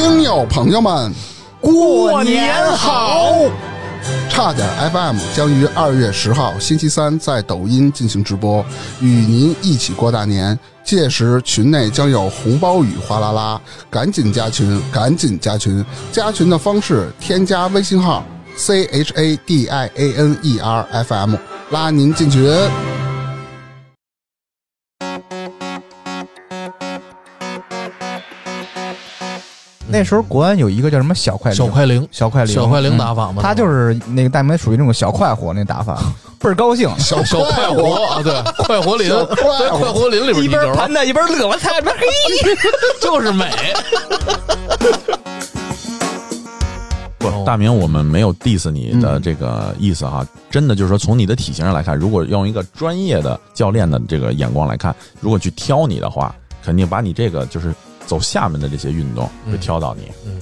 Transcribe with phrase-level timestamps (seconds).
[0.00, 1.12] 听友朋友们，
[1.60, 3.34] 过年好！
[4.30, 8.64] 差点 FM 将于二月十号星期三在抖音进行直播，
[9.02, 10.58] 与您一起过大年。
[10.82, 13.60] 届时群内将有红包雨哗啦啦，
[13.90, 15.84] 赶紧加群，赶紧加群！
[16.10, 18.24] 加群的方式：添加微信号
[18.56, 21.34] c h a d i a n e r f m，
[21.68, 22.42] 拉您进群。
[29.90, 35.98] 那时候国安有一个叫什么小快灵小快灵，小快灵小快灵嗯打法嘛，他就是那个大明属于那种小快活那打法，
[36.38, 42.06] 倍儿高兴，小小快活啊，对， 快活林，小快活在快活林里边一边，盘他一边乐，我操，一边嘿，
[43.00, 43.50] 就是美。
[47.18, 57.74] 不，大明，我们没有 diss 你的这个意思哈，真的就是说，从你的体型上来看，如果用一个专业的教练的这个眼光来看，如果去挑你的话，肯定把你这个就是
[58.06, 60.10] 走下面的这些运动会挑到你。
[60.26, 60.38] 嗯。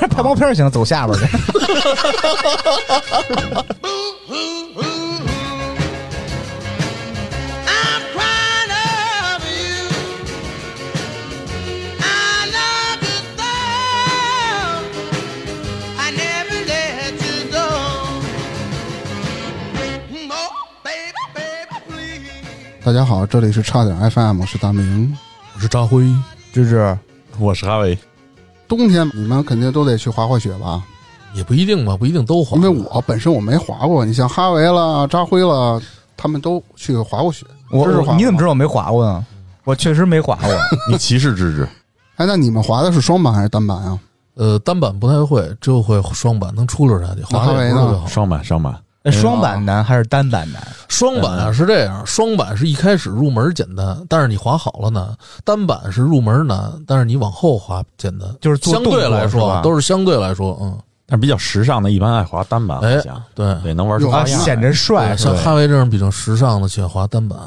[0.00, 1.26] 那 拍毛片行，走下边去。
[22.84, 25.16] 大家好，这里是差点 FM，我是大明，
[25.54, 26.04] 我是张辉。
[26.52, 26.98] 芝芝，
[27.38, 27.98] 我是哈维，
[28.68, 30.84] 冬天你们肯定都得去滑滑雪吧？
[31.32, 35.80] 也不一定吧，不一定都滑，因为我本身我没滑过，你像哈维了、扎辉了，
[36.14, 37.46] 他们都去滑过雪。
[37.70, 39.24] 我芝芝滑你怎么知道我没滑过呢？
[39.64, 40.50] 我确实没滑过。
[40.90, 41.66] 你歧视芝芝，
[42.16, 43.98] 哎，那你们滑的是双板还是单板啊？
[44.34, 48.06] 呃单板不太会，只有会双板能出溜下去，滑的那哈维呢也特别好。
[48.06, 50.62] 双板双板，哎双板难还是单板难？
[50.88, 55.06] 双板啊是这样，双板是一开始入门简单，但是你滑好了难；
[55.44, 63.02] 单板是入门难，但是你往后滑简单，就是做相对来说都是相对来说，嗯，但是比较时尚的，一般爱滑单板，哎
[63.34, 63.56] 对。
[63.62, 64.40] 对，能玩出花样。
[64.40, 65.34] 显着帅，像？
[65.36, 67.38] 哈维这种比较时尚的，喜欢滑单板。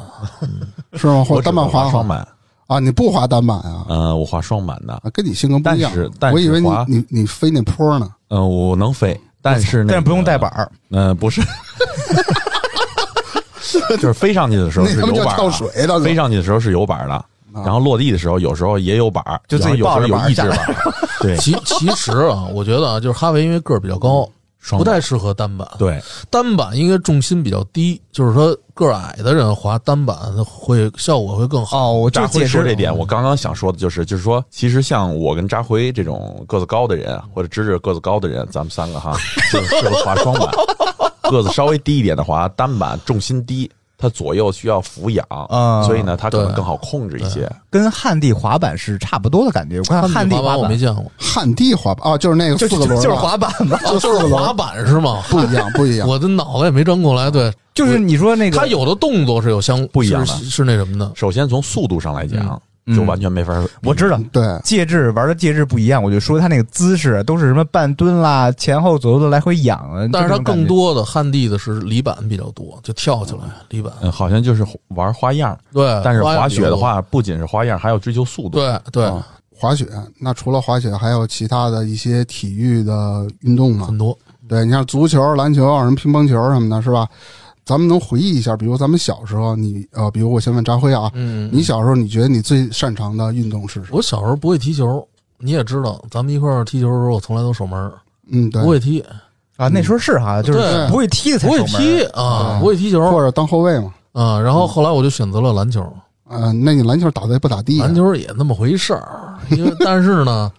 [0.94, 1.24] 是吗？
[1.24, 2.26] 或我单板滑双板，
[2.66, 2.78] 啊？
[2.78, 3.86] 你不滑单板啊？
[3.88, 6.10] 呃，我滑双板的，啊，跟你性格不一样但是。
[6.18, 8.10] 但是我以为你你你飞那坡呢。
[8.28, 9.18] 嗯，我能飞，
[9.52, 10.50] 但是那但是不用带板。
[10.50, 11.40] 儿，嗯、不是，
[13.96, 17.24] 就是飞上去的时候是有板儿的跳水的，飞上去的时候是有板儿的，
[17.64, 20.74] 然后落地的时候有时候也有板儿，就自己有时候有一只板儿，
[21.20, 24.28] 对，其其实啊，我觉得啊，就是哈维因为个儿比较高，
[24.70, 25.68] 不太适合单板。
[25.78, 31.90] 对，单板应该重心比较低，就是说个儿矮的人滑单板会效果会更好。
[31.90, 39.16] 哦，我就扎辉解释说这点，我刚刚想说的就是，就是说，其实像我跟扎辉这种个子高的人，或者芝芝个子高的人，咱们三个哈，
[39.52, 40.50] 就是适合滑双板。
[41.30, 47.50] 个子稍微低一点的滑单板，重心低，它左右需要俯仰，啊所以呢，它可能更好控制一些。
[47.70, 49.78] 跟旱地滑板是差不多的感觉。
[49.78, 55.22] 我看旱地滑板我没见过，旱地滑板啊，就是那个就四个轮儿，就是滑板嘛，哦，就是滑板是吗？
[55.30, 56.06] 不一样，不一样。
[56.06, 57.30] 我的脑子也没转过来。
[57.30, 61.10] 对，就是你说那个它有的动作是有相不一样的是是那什么的。
[61.14, 62.60] 首先从速度上来讲，嗯
[62.94, 63.52] 就完全没法。
[63.82, 64.20] 我知道。
[64.30, 70.08] 对，介质玩的介质不一样，我就说他那个姿势都是什么半蹲啦，前后左右的来回仰啊。
[70.12, 73.92] 但是它这种感觉更多的旱地的是离板比较多，就跳起来离板。
[74.02, 78.50] 嗯，好像就是玩花样，对，但是滑雪的话，不仅是花样，还要追求速度。
[78.50, 79.26] 对对，啊
[79.58, 79.86] 滑雪，
[80.20, 83.96] 那除了滑雪，还有其他的一些体育的运动吗很？
[83.96, 84.16] 多。
[84.48, 87.08] 对你像足球、篮球、什么乒乓球什么的，是吧？
[87.66, 93.96] 咱们能回忆一下，比如咱们小时候，你呃，比如我先问扎辉啊，嗯，你小时候你觉得你最擅长的运动是什么？
[93.96, 95.06] 我小时候不会踢球，
[95.38, 97.92] 你也知道，咱们一块儿踢球的时候，我从来都守门儿，
[98.30, 98.62] 嗯，对。
[98.62, 99.04] 不，会踢，
[99.56, 103.10] 啊，那时候是哈，就是不会踢的才不会踢啊，不会踢球。
[103.10, 103.92] 或者当后卫嘛。
[104.12, 104.40] 啊。
[104.40, 105.82] 然后后来我就选择了篮球，
[106.28, 110.52] 啊，那你篮球打的也不咋地啊，篮球也那么回事儿，因为但是呢，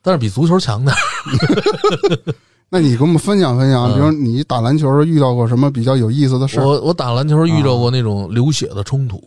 [0.00, 2.34] 但是比足球强点儿。
[2.70, 3.94] 那你给我们分享分享，嗯。
[3.94, 6.66] 比如你打篮球遇到过什么比较有意思的事儿？
[6.66, 9.22] 我我打篮球遇到过那种流血的冲突，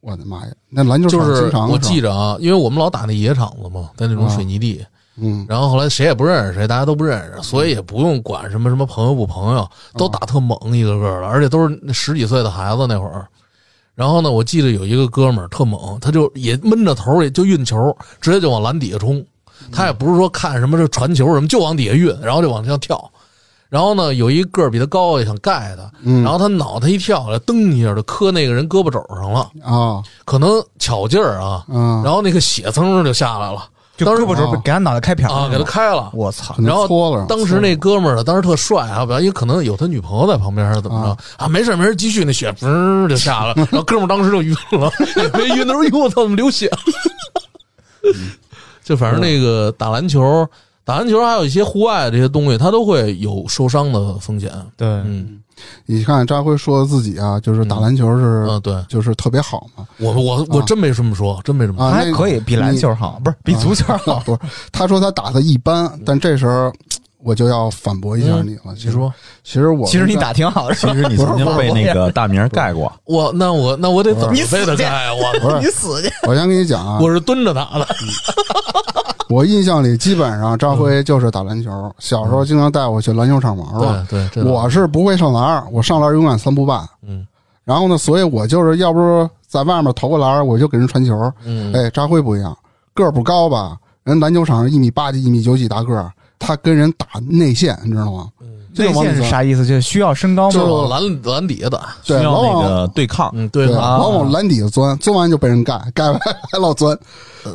[0.00, 4.82] 我的妈呀，那篮球场就是我记着，啊，因为我们老打那野场子嘛，在那种水泥地，
[5.16, 13.26] 嗯，然后后来谁也不认识谁，大家都不认识，所以也不用管什么什么朋友不朋友，都打特猛一个个的，而且都是那十几岁的孩子那会儿。
[13.94, 19.22] 然后呢，我记得有一个哥们儿特猛，他就也闷着头，也就运球，直接就往篮底下冲。
[19.72, 22.98] 他也不是说看什么这传球什么，就往底下运，然后就往上跳。
[23.68, 33.68] 然后呢，有一个比他高，也想盖他，嗯然后他脑袋一跳下来，噔一下就磕那个人胳膊肘上了，啊，可能巧劲儿啊，嗯，然后那个血噌就下来了
[33.98, 36.08] 就当时胳膊肘哦给他脑袋开瓢啊，给他开了。
[36.14, 41.46] 我操然后，当时那哥们儿呢，当时特帅啊，因为可能有他女朋友在旁边还是怎么着啊？
[41.46, 46.78] 没事没事，继续那血嘣就下来了，然后哥们儿当时就晕了，也没晕，他说：“哟，我操，怎么流血了？”
[48.88, 50.48] 就反正那个打篮球，
[50.82, 54.50] 打篮球还有一些户外的这些东西，它都会有受伤的风险。
[54.78, 55.40] 对，嗯
[55.84, 61.90] 你看张辉说自己啊，就是打篮球是、嗯，对就是特别好嘛我我我真没这么说，真没这么说。
[61.90, 64.22] 还可以比篮球好，不是比足球好。
[64.24, 64.38] 不是，
[64.72, 66.72] 他说他打的一般，但这时候
[67.22, 68.74] 我就要反驳一下你了。
[68.76, 69.12] 其实，你说
[69.42, 75.10] 其实我其实你打挺好的，其实你曾经被那个大名盖过，我那我那我得怎么你死去被他盖啊？
[75.42, 76.12] 我你死去！
[76.26, 77.86] 我先跟你讲啊，我是蹲着打的。
[79.28, 84.06] 我印象里基本上张辉就是打篮球，小时候经常带我去篮球场玩嘛。
[84.08, 86.86] 对对，我是不会上篮儿，我上篮儿永远三步半。
[87.02, 87.26] 嗯
[87.64, 91.30] 然后呢，所以我就是要不是在外面投个篮儿，我就给人传球。
[91.44, 92.56] 嗯哎，张辉不一样，
[92.94, 93.76] 个儿不高吧？
[94.04, 98.28] 人篮球场上一米八几、一米九几大个儿，他跟人打内线，你知道吗？
[98.74, 99.66] 这内线是啥意思？
[99.66, 100.70] 就是需要身高吗就是？
[100.70, 101.88] 往篮篮底下打。
[102.06, 103.30] 对，需要那往往个对抗。
[103.34, 106.20] 嗯，对往往篮底下钻，钻完就被人盖，盖完
[106.52, 106.96] 还老钻。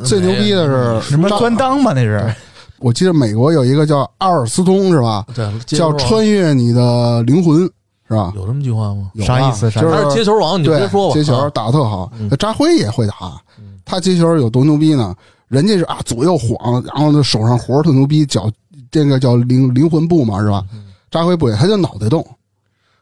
[0.04, 1.92] 最牛逼的是什么钻裆吧？
[1.94, 2.34] 那是
[2.78, 5.24] 我记得美国有一个叫阿尔斯通是吧？
[5.34, 7.62] 对，叫穿越你的灵魂
[8.06, 8.30] 是吧？
[8.36, 9.10] 有这么句话吗？
[9.14, 11.14] 有啊啥意思啥就是他是接球王，你就对别说吧。
[11.14, 13.14] 接球啊打的特好扎辉也会打，
[13.84, 15.14] 他接球有多牛逼呢？
[15.48, 18.50] 人家是啊左右晃，然后呢手上活儿特牛逼，脚
[19.02, 20.64] 这个叫灵灵魂步嘛是吧？
[20.72, 22.26] 嗯扎辉不也，他就脑袋动，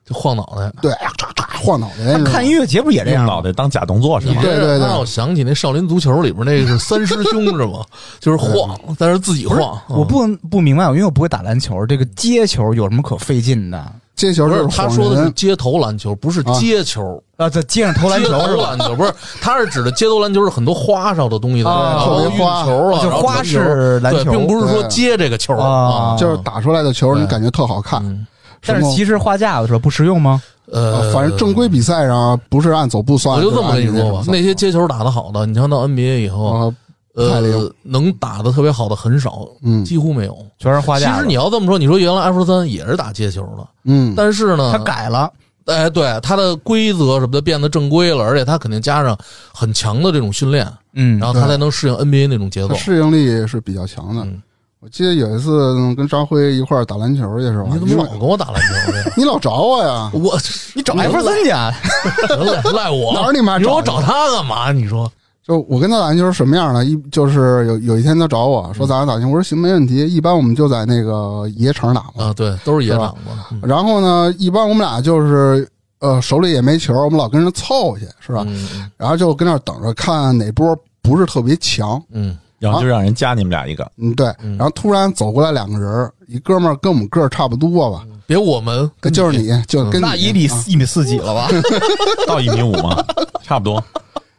[0.04, 0.70] 就晃脑袋。
[0.82, 2.12] 对，哎呀嚓嚓晃脑袋。
[2.18, 3.32] 他看音乐节不也这样吗？
[3.32, 4.42] 脑袋当假动作是吗？
[4.42, 7.82] 对对对让我想起那少林足球里边那个是三师兄是吗？
[8.20, 9.80] 就是晃，但是自己晃。
[9.88, 13.92] 我不不明白，因为我不会打篮球，这个接球有什么可费劲的？
[14.22, 17.20] 接球不是是他说的是，街头篮球，不是啊接球。
[17.36, 18.70] 啊，在街上投篮球是吧？
[18.70, 28.00] 篮球不是，他是指的街头篮球是很多花哨的东西的，啊然后特别花运球了，就花式篮球并不是说接这个球啊就是打出来的球，你感觉特好看。
[28.04, 28.24] 嗯
[28.64, 29.78] 但是其实画架子是吧？
[29.80, 30.40] 不实用吗？
[30.70, 36.72] 呃，啊反正正规比赛上不是按走步算，我就这么跟你说吧，那些接球打得好的，你像到 NBA 以后，
[37.14, 40.36] 呃，能打的特别好的很少，嗯几乎没有。
[40.58, 41.20] 全是画其架子。
[41.20, 45.30] 实你要这么说，你说原来艾弗森也是打接球的，嗯，但是呢，他改了，
[45.66, 49.16] 哎，对他的规则什么的变得正规了，而且他肯定加上
[49.52, 52.74] 很强的这种训练，嗯，然后他才能适应 NBA 那种节奏。
[52.74, 54.40] 适应力是比较强的嗯。
[54.80, 57.68] 我记得有一次嗯跟张辉一块儿打篮球去是吧？
[57.72, 59.12] 你怎么老跟我打篮球去？
[59.20, 60.10] 你老找我呀？
[60.12, 60.36] 我
[60.74, 61.70] 你找艾弗森去啊？
[62.28, 64.72] 赖赖我哪儿你妈你说我找找他干嘛？
[64.72, 65.08] 你说
[65.46, 66.84] 就我跟他打篮球什么样呢？
[66.84, 69.96] 一就是有有一天他找我说咱俩打球，我说行没问题。
[70.06, 72.26] 一般我们就在那个野场打嘛。
[72.26, 75.68] 啊，对，都是野场嘛，嗯然后呢，一般我们俩就是
[75.98, 78.44] 呃手里也没球，我们老跟人凑去是吧？
[78.46, 82.00] 嗯然后就跟那儿等着看哪波不是特别强。
[82.12, 84.28] 嗯然后就让人加你们俩一个，嗯，对。
[84.40, 91.48] 嗯然后突然走过来两个人，一哥们儿跟我们个儿差不多吧，别我们就是你，就跟你那一米啊一米四几了吧？
[92.28, 93.04] 到一米五吗，
[93.42, 93.82] 差不多。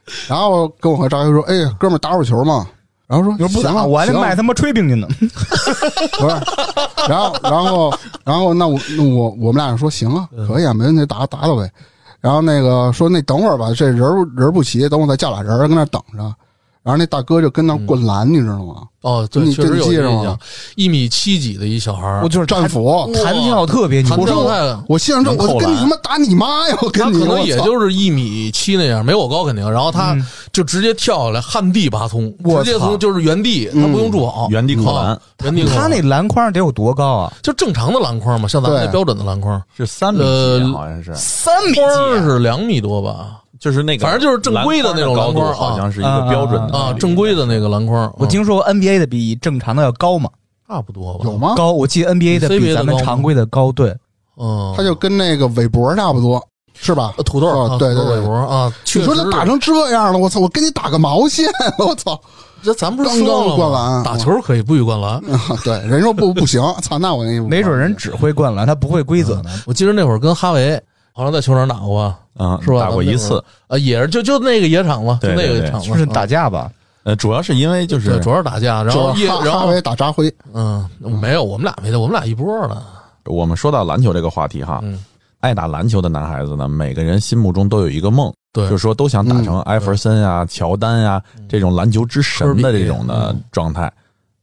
[0.27, 2.67] 然后跟我和张辉说：“哎，哥们儿打会儿球嘛。
[3.07, 5.07] ”然后说：“说不打，行啊我还得卖他妈炊饼去呢。
[6.19, 6.35] 不是，
[7.07, 11.69] 然后然后然后那我那我我们俩说行啊，可以啊，没问题，打打打呗。
[12.21, 16.33] 然后那个说那等会儿吧，这人儿人儿不齐，等我再叫俩人儿跟那等着。
[16.83, 18.83] 然后那大哥就跟那灌篮，你知道吗？
[19.01, 20.37] 哦，对，确实有印象，
[20.75, 22.21] 一米七几的一小孩儿。
[22.23, 23.09] 我，就是战斧。
[23.13, 26.77] 弹跳特别牛弹我说跳太我心想这我跟你他妈打你妈呀！
[26.81, 29.69] 我跟你他可能也就是一米七那样，没我高肯定。
[29.69, 30.25] 然后他嗯。
[30.53, 32.33] 就直接跳下来，旱地拔葱，
[32.63, 35.07] 直接从就是原地，他不用助跑，原地扣篮。
[35.07, 35.77] 啊，原地扣篮。
[35.79, 37.33] 他那篮筐得有多高啊？
[37.41, 43.39] 就正常的篮筐嘛，像咱们那标准的篮筐，是三米呃几，好像是，三米筐几是两米多吧？
[43.63, 50.29] 就是那个，反正就是正规的那种高度，篮筐好像是一个标准的啊，正规的那个篮筐，我听说 NBA 的比正常的要高嘛？
[50.67, 51.21] 差不多吧？
[51.23, 51.37] 有？
[51.37, 51.53] 吗？
[51.55, 53.71] 高，我记得 NBA 的比咱们常规的高。
[53.71, 53.95] 对，
[54.35, 57.13] 嗯，他就跟那个韦伯差不多，是吧？
[57.15, 60.41] 呃土豆对对对韦伯啊，确你说他打成这样了，我操！
[60.41, 61.45] 我跟你打个毛线！
[61.79, 62.19] 我操！
[62.61, 65.21] 这咱不是刚说了吗刚灌篮打球可以不许灌篮。
[65.63, 66.99] 对，人说不不行，操！
[66.99, 69.49] 那我那没准人只会灌篮，他不会规则呢。
[69.65, 70.77] 我记得那会儿跟哈维
[71.13, 72.79] 好像在球场打过吧，嗯，是吧？
[72.79, 73.43] 打过一次。
[73.67, 76.71] 啊，也是就就那个野场嘛，就那个场嘛，就是打架吧？
[77.03, 79.13] 呃，主要是因为就是，主要是打架，然后
[79.43, 80.87] 然后打扎辉，嗯，
[81.21, 82.81] 没有，我们俩没的，我们俩一波的，
[83.25, 85.03] 我们说到篮球这个话题哈，嗯，
[85.41, 93.91] 爱打篮球的男孩子呢，每个人心目中都有一个梦，对就是说都想打成艾弗森啊、乔丹呀、这种篮球之神的这种的嗯状态。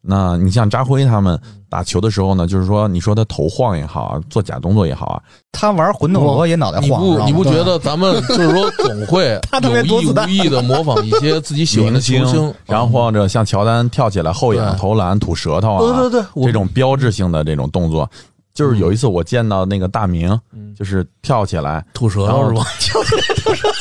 [0.03, 1.39] 那你像扎辉他们
[1.69, 18.09] 打球的时候呢，就是说你说他头晃也好啊，做假动作也好啊，他玩魂斗罗也脑袋你晃，你不你不觉得咱们就是说总会 他特别有意无意的模仿一些自己喜欢的球星，然后或者像乔丹跳起来后仰投篮、吐舌头啊，对对对，这种标志性的这种动作，
[18.53, 22.67] 就是有一次我见到那个大明，嗯就是跳起来吐舌然后头是吧？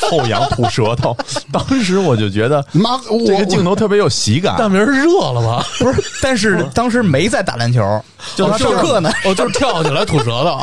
[0.10, 1.16] 后仰吐舌头，
[1.52, 4.56] 当时我就觉得妈，这个镜头特别有喜感。
[4.56, 5.64] 大明儿热了吧？
[5.78, 7.80] 不是，但是 当时没在打篮球，
[8.34, 10.60] 就他上课呢，哦，就是跳起来吐舌头。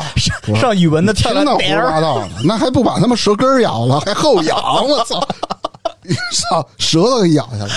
[0.54, 5.20] 上上语文的跳胡说八道的，那还不把他们舌根咬了，还后仰，我操！
[6.32, 7.70] 操，舌头给咬下来。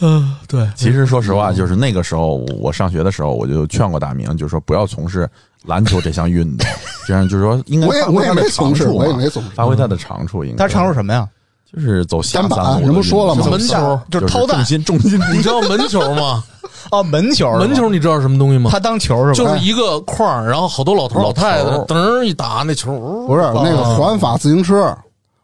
[0.00, 5.28] 嗯，对，其实说实话，就是那个时候我上学的时候，我就劝过大明，就是说不要从事
[5.66, 6.66] 篮球这项运动，
[7.06, 9.48] 这样就是说应该我也我也发挥他的没从事，长处嘛我也没从事。
[9.54, 11.28] 发挥他的长处，应该他长处什么呀？
[11.74, 16.44] 就是走下单板三路人不说了吗门球就是掏蛋重心重 心你知道门球吗？
[16.90, 18.68] 啊，门球，门球你知道是什么东西吗？
[18.70, 19.32] 他当球是吧？
[19.32, 24.94] 就是一个框，然后好多老头老太太噔一打那球，不是那个环法自行车，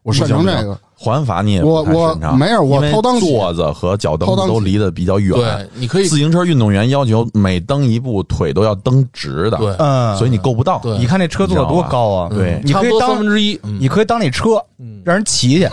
[0.09, 0.79] 我擅长这个。
[1.00, 5.33] 环法你也我不太擅长我没有我因为掏裆起座子和脚蹬都离得比较远。
[5.33, 10.81] 对，你可以自行车运动员要求每蹬一步腿都要蹬直的，对嗯，所以你够不到。
[10.83, 12.31] 对你看那车坐的多高啊！
[12.35, 13.55] 对你可以当三分当之一。
[13.62, 14.61] 嗯你可以当那车，
[15.05, 15.69] 让人骑去。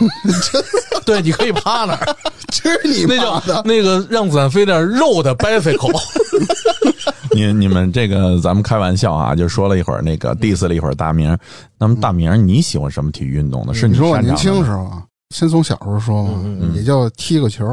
[1.06, 2.16] 对，你可以趴那儿，
[2.52, 3.18] 去你那！
[3.18, 5.92] 叫那个让子弹飞点肉的 bicycle。
[7.36, 11.38] 你你们这个咱们开玩笑啊，就说了一会儿那个 diss 了一会儿大明。
[11.78, 13.74] 那么大明，你喜欢什么体育运动呢？
[13.74, 17.66] 是你说我年轻时候啊，先从小时候说嘛，嗯也叫踢个球。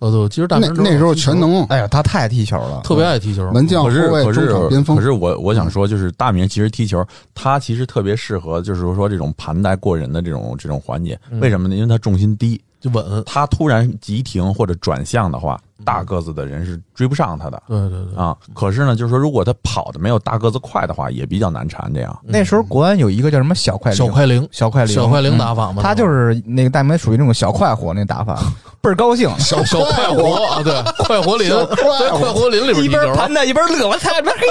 [0.00, 5.02] 哦，对，其实大那明那时候全能，哎呀，他太踢球了，特别爱踢球，门将、后可是卫、中可是场、边锋可。
[5.02, 11.18] 是我我想说，就是大明其实踢球，他其实特别适合，就是说这种盘带过人的这种这种环节。
[11.40, 11.76] 为什么呢？
[11.76, 13.22] 因为他重心低，就稳。
[13.24, 18.36] 他突然急停或者转向的话，大个子的人是追不上他的对对对，啊。
[18.52, 21.90] 可是呢，就是说如果他跑的没有大个子快的话，也比较难缠。
[21.94, 28.38] 这样那时候国安有一个叫什么小快灵小快灵，小快灵小快灵打法嘛，他就是那个大明属于那种小快活那打法，
[28.82, 34.46] 倍儿高兴，小小快活啊，对，快活林，小快活在快活林里边一边盘带一边乐，我操，这嘿，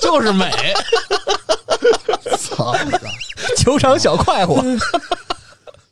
[0.00, 0.50] 就是美。
[2.38, 2.74] 操！
[3.58, 4.62] 球场小快活。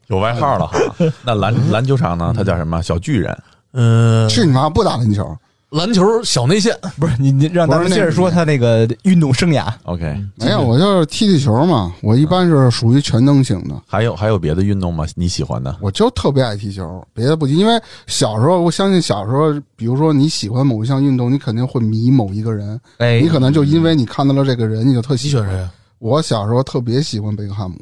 [0.08, 0.78] 有外号了哈。
[1.24, 2.32] 那篮篮球场呢？
[2.36, 2.82] 他叫什么？
[2.82, 3.36] 小巨人。
[3.72, 4.68] 嗯，去你妈！
[4.68, 5.34] 不打篮球，
[5.70, 9.72] 篮球小内线，不是你你让咱们接着说他那个运动生涯。
[9.84, 11.90] OK，没有，我就是踢踢球嘛。
[12.02, 15.06] 我一般是属于全能型的，还有还有别的运动吗？
[15.14, 15.74] 你喜欢的？
[15.80, 17.56] 我就特别爱踢球，别的不踢。
[17.56, 25.46] 因为小时候，我相信小时候，比如说你喜欢某一项运动，你肯定会迷某一个人，哎你可能就因为你看到了这个人，你就特你喜欢。
[25.46, 25.68] 选谁？
[25.98, 27.78] 我小时候特别喜欢贝克汉姆，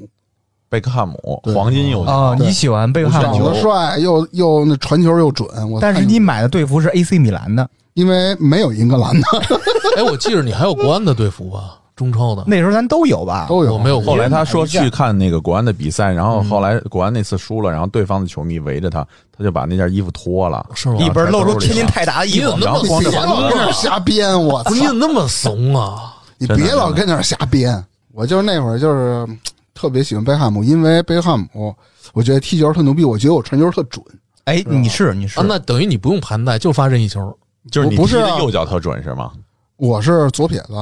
[0.70, 2.12] 贝克汉姆，黄金右脚。
[2.12, 5.48] 哦，你喜欢贝克汉姆长得，帅又又那传球又准。
[5.68, 9.26] 我但是你买的队服是 AC 米兰的，因为没有英格兰的
[9.98, 11.76] 哎，我记着你还有国安的队服吧？
[11.96, 13.46] 中超的，那时候咱都有吧？
[13.48, 19.04] 都有，我没有后来他说去看那个国安的比赛，然后后来国安那次输了，然后对方的球迷围着他，
[19.36, 20.96] 他就把那件衣服脱了，是吗？
[21.00, 24.70] 一边露出天津太泰达的衣服然后光着老跟那儿瞎编，我操！
[24.70, 26.14] 你怎么那么怂啊？
[26.38, 27.84] 你别老跟那儿瞎编。
[28.12, 29.38] 我就是那会儿就是嗯
[29.80, 31.74] 特别喜欢贝克汉姆，因为贝克汉姆，
[32.12, 34.04] 我觉得踢球特牛逼，我觉得我传球特准。
[34.44, 37.34] 哎，你是你是啊，那等于你不用盘带，就发任意球。
[37.70, 39.32] 就是你不是右脚特准是吗？
[39.78, 40.74] 我是左撇子，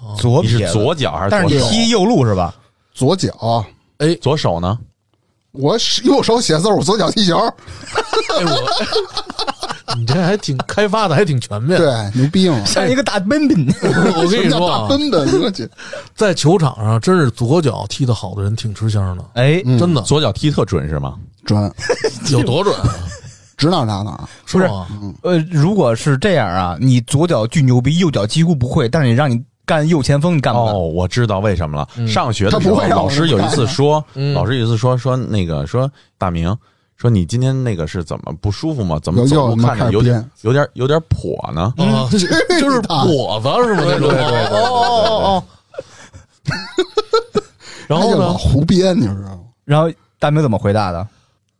[0.00, 1.60] 你是左撇子，左脚还是但是你？
[1.68, 2.54] 踢右路是吧？
[2.94, 3.62] 左脚，
[3.98, 4.78] 哎左手呢？
[5.52, 7.38] 我是右手写字，我左脚踢球，
[8.28, 11.78] 哎，我，你这还挺开发的，还挺全面。
[11.78, 12.62] 对，牛逼嘛！
[12.64, 13.66] 像一个大奔奔。
[14.16, 15.68] 我跟你说啊，奔奔，我去，
[16.14, 21.14] 在球场上，真是左脚踢得好的人挺吃香的，哎，嗯真的左脚踢特准是吗？
[21.44, 21.72] 准，
[22.30, 22.94] 有多准啊？
[23.56, 24.28] 指哪打哪。
[24.50, 24.86] 不是吗？
[25.22, 30.74] 呃，如果是这样啊，你左脚巨牛逼，右脚几乎不会，但是你让你干右前锋，你干不干？
[30.74, 31.88] 哦，我知道为什么了。
[31.96, 36.54] 嗯上学的时候，老师有一次说，嗯老师有一次说说那个说大明。
[36.96, 38.98] 说你今天那个是怎么不舒服吗？
[39.02, 41.72] 怎么走路看着有点有点有点跛呢？
[42.10, 42.18] 就
[42.70, 43.82] 是跛子是吗？
[43.86, 45.44] 那种对对对对哦哦哦哦。
[47.86, 48.32] 然后呢？
[48.32, 49.38] 胡编，你知道吗？
[49.64, 51.06] 然后大明怎么回答的？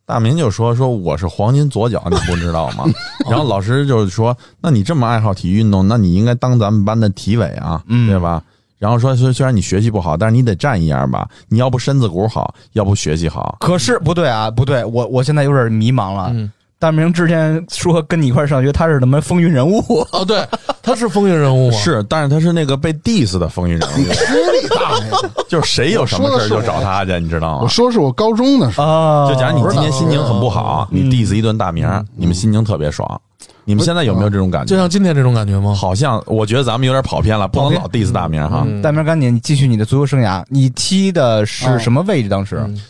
[0.05, 2.85] 大明就说说我是黄金左脚，你不知道吗？
[3.29, 8.43] 然后老师就是说，那你这么爱好体育运动，那你应该当咱们班的体委啊，嗯对吧？
[8.79, 13.57] 然后说虽虽然你学习不好，但是你得站一样吧，你要不身子骨好，要不学习好。
[13.61, 16.31] 可是不对啊，不对，我我现在有点迷茫了。
[16.35, 19.81] 嗯，大明之前说跟你一块儿上学，他是什么风云人物？
[20.13, 20.47] 哦，对，
[20.83, 21.77] 他是风云人物吗？
[21.81, 25.31] 是，但是他是那个被 diss 的风云人物， 吃你大爷！
[25.49, 27.61] 就是谁有什么事儿就找他去，你知道吗？
[27.63, 33.19] 我说是我高中的时候，啊就假如你今天心情很不好，你 diss 一顿大明，你们心情特别爽。
[33.67, 34.71] 你们现在有没有这种感觉？
[34.71, 35.75] 就像今天这种感觉吗？
[35.75, 38.65] 好像我觉得咱们有点跑偏了，不能老 diss 大明哈。
[38.67, 40.43] 嗯大明，赶紧你继续你的足球生涯。
[40.49, 42.29] 你踢的是什么位置？
[42.29, 42.81] 当时嗯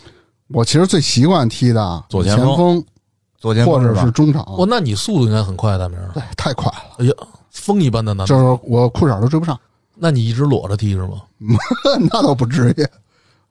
[0.49, 2.85] 我其实最习惯踢的左前锋锋
[3.39, 4.43] 左前或者是中场。
[4.43, 6.11] 哦，那你速度应该很快，大明儿。
[6.15, 7.13] 对，太快了，哎呀，
[7.51, 9.59] 风一般的呢就是我裤衩都追不上。
[9.97, 11.23] 那你一直裸着踢是吗？
[12.13, 12.87] 那倒不至于。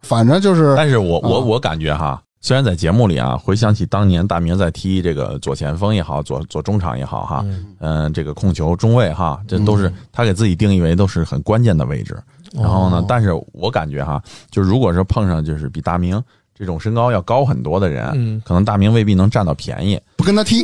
[0.01, 7.43] 反正就是但是我我啊我感觉哈，虽然在节目里啊，回想起当年大明在踢这个左前锋也好，左左中场也好哈，
[7.79, 12.15] 嗯、这个控球中卫哈，这都是他给自己定义为都是很关键的位置。
[12.53, 14.21] 然后呢哦，但是我感觉哈，
[14.51, 16.21] 就如果说碰上就是比大明
[16.53, 18.39] 这种身高要高很多的人，嗯。
[18.45, 19.99] 可能大明未必能占到便宜。
[20.15, 20.63] 不跟他踢，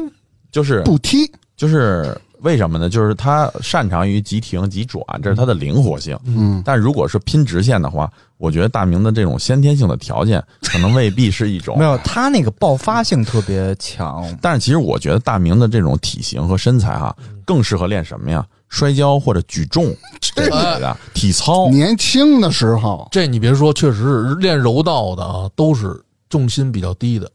[0.52, 2.90] 就是不踢，就是为什么呢？
[2.90, 6.18] 就是他擅长于急停急转，这是他的灵活性。
[6.26, 18.46] 嗯，但如果是拼直线的话，我觉得大明的这种先天性的条件可能未必是一种没有他那个爆发性特别强，但是其实我觉得大明的这种体型和身材哈，更适合练什么呀？
[18.70, 21.70] 摔跤或者举重这类的体操。
[21.70, 27.30] 年轻的时候，这你别说，确实是练柔道的啊，都是重心比较低的，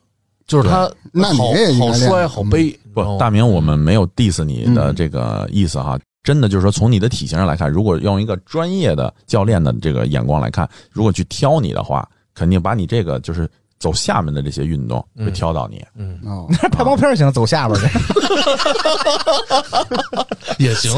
[0.46, 2.78] 就是他那你好摔好背。
[2.94, 5.98] 不，大明，我们没有 diss 你的这个意思哈。
[6.22, 13.48] 真的就是说，从你的体型上来看，如果用一个专业的教练的这个眼光来看，如果去挑你的话，肯定把你这个就是
[13.78, 15.84] 走下面的这些运动会挑到你。
[15.94, 17.98] 嗯，哦，拍毛片儿行，走下边儿去。
[20.64, 20.90] 也行，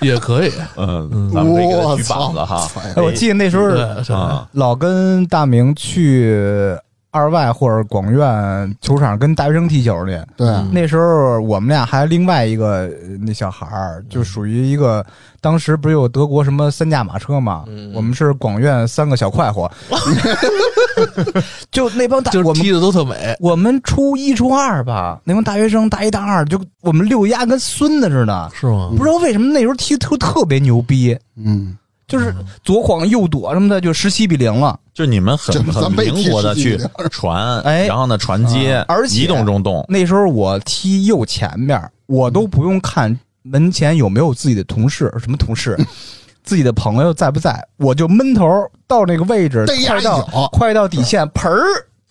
[0.00, 0.50] 也可以。
[0.76, 3.68] 嗯，咱们这个我举膀子哈，哎，我记得那时候
[4.50, 6.74] 老跟大明去
[7.12, 10.20] 二外或者广院球场跟大学生踢球去。
[10.36, 15.04] 对，嗯那时候我们俩还另外一个呃那小孩儿，就属于一个
[15.40, 17.64] 当时不是有德国什么三驾马车嘛？
[17.68, 19.70] 嗯我们是广院三个小快活
[21.70, 23.34] 就那帮大我们就是踢的都特美。
[23.40, 28.90] 我们初一初二吧，那帮大学生大一大二，就我们六丫跟孙子似的，是吗？
[28.96, 31.76] 不知道为什么那时候踢特特别牛逼，嗯，
[32.12, 34.78] 就是左晃右躲什么的，就十七比零了。
[34.92, 36.78] 就你们很很灵活的去
[37.10, 45.78] 传，哎然后呢传接啊，而且移动中动，那时候我踢右前面，我都不用看门前有没有自己的同事，什么同事，
[46.44, 48.46] 自己的朋友在不在，我就闷头
[48.86, 51.64] 到那个位置，快到快到底线，盆儿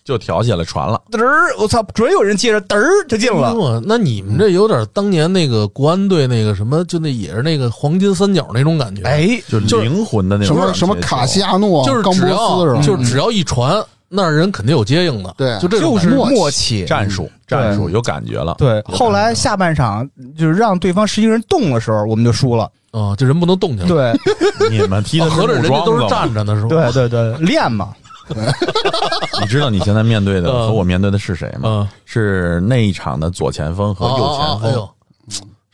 [0.04, 1.00] 就挑起来传了。
[1.10, 3.80] 嘚儿，我操，准有人接着嘚儿就进了。
[3.84, 12.82] 那你们这有点当年那个国安队那个什么，就那也是那个黄金三角那种感觉。，哎，就就是灵魂的那种什么什么卡西亚诺、就是只要斯是吧？
[12.82, 15.34] 就是只要一传，那人肯定有接应的。
[15.36, 16.84] 对就这种就是默契。
[16.84, 18.56] 战术，战术有感觉了。
[18.58, 22.68] 对，后来下半场就是让对方十一个人动的时候，我们就输了。
[22.90, 23.88] 啊，这人不能动起来。
[23.88, 24.12] 对，
[24.68, 26.68] 你们踢的哦合着人家都是站着的是吧？
[26.68, 27.94] 对对对，练嘛。
[29.40, 31.60] 你知道你现在面对的嗯和我面对的是谁吗？
[31.64, 34.88] 嗯，是那一场的左前锋和右前锋。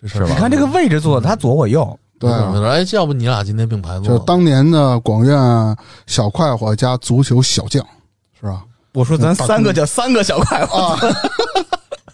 [0.07, 4.17] 是吧你看这个位置坐的，他左我右，对哎，要不你俩今天并排坐？
[4.17, 7.85] 就当年的广院小快活加足球小将，
[8.41, 8.63] 是吧？
[8.95, 10.99] 我说咱三个叫三个小快活，啊，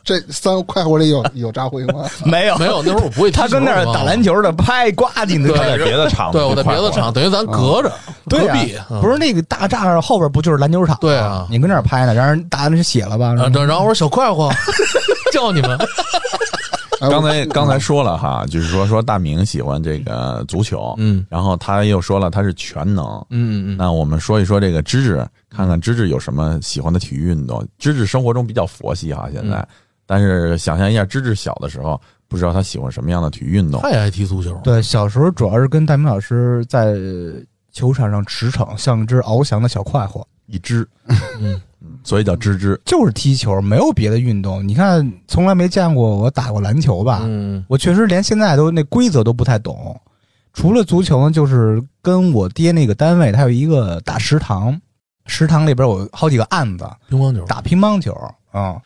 [0.05, 2.05] 这三个快活里有有扎辉吗？
[2.27, 3.43] 没有没有，那会儿我不会踢球。
[3.43, 4.35] 他跟那儿打篮球。
[4.35, 5.49] 球的，拍呱进的。
[5.51, 7.91] 对他在别的场，对，我在别的场，等于咱隔着
[8.29, 10.99] 隔对壁啊，，不是那个大栅栏后边不就是篮球场吗？
[11.01, 13.33] 对啊你跟那儿拍呢，让人打那是血了吧？
[13.35, 14.51] 然后我说小快活，
[15.33, 15.79] 叫你们。
[17.01, 23.05] 哎刚才刚才说了哈，就是说说大明喜欢这个足球，嗯然后他又说了他是全能。
[23.31, 27.67] 嗯嗯那我们说一说这个芝芝，看看芝芝有什么喜欢的体育运动。
[27.79, 29.67] 芝芝生活中比较佛系哈，现在，嗯
[30.07, 33.81] 但是想象一下芝芝小的时候，不知道他喜欢什么样的体育运动。
[33.81, 34.59] 他也爱踢足球。
[34.65, 36.95] 对，小时候主要是跟大明老师在
[37.73, 40.87] 球场上驰骋，像一只翱翔的小快活，一只，
[41.41, 41.61] 嗯，
[42.03, 42.81] 所以叫芝芝。
[42.85, 44.67] 就是踢球，没有别的运动。
[44.67, 47.23] 你看，从来没见过我打过篮球吧？
[47.25, 50.01] 嗯我确实连现在都那规则都不太懂。
[50.53, 54.81] 除了足球呢，就是跟我爹那个单位，他有一个大食堂，
[55.27, 57.45] 食堂里边有好几个案子，乒乓球。
[57.47, 58.13] 打乒乓球
[58.53, 58.81] 啊、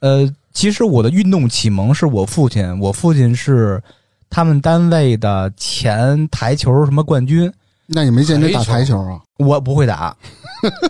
[0.00, 3.82] 呃，其实我的运动启蒙是我父亲，我父亲是
[4.28, 7.52] 他们单位的前台球什么冠军，
[7.86, 9.20] 那你没见他打台球啊？
[9.38, 10.16] 我不会打。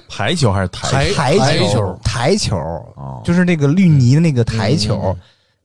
[0.09, 1.65] 排球还是台台台球。
[1.65, 2.57] 台球，台球。
[2.97, 5.01] 哦，就是那个绿泥的那个台球。
[5.05, 5.17] 嗯。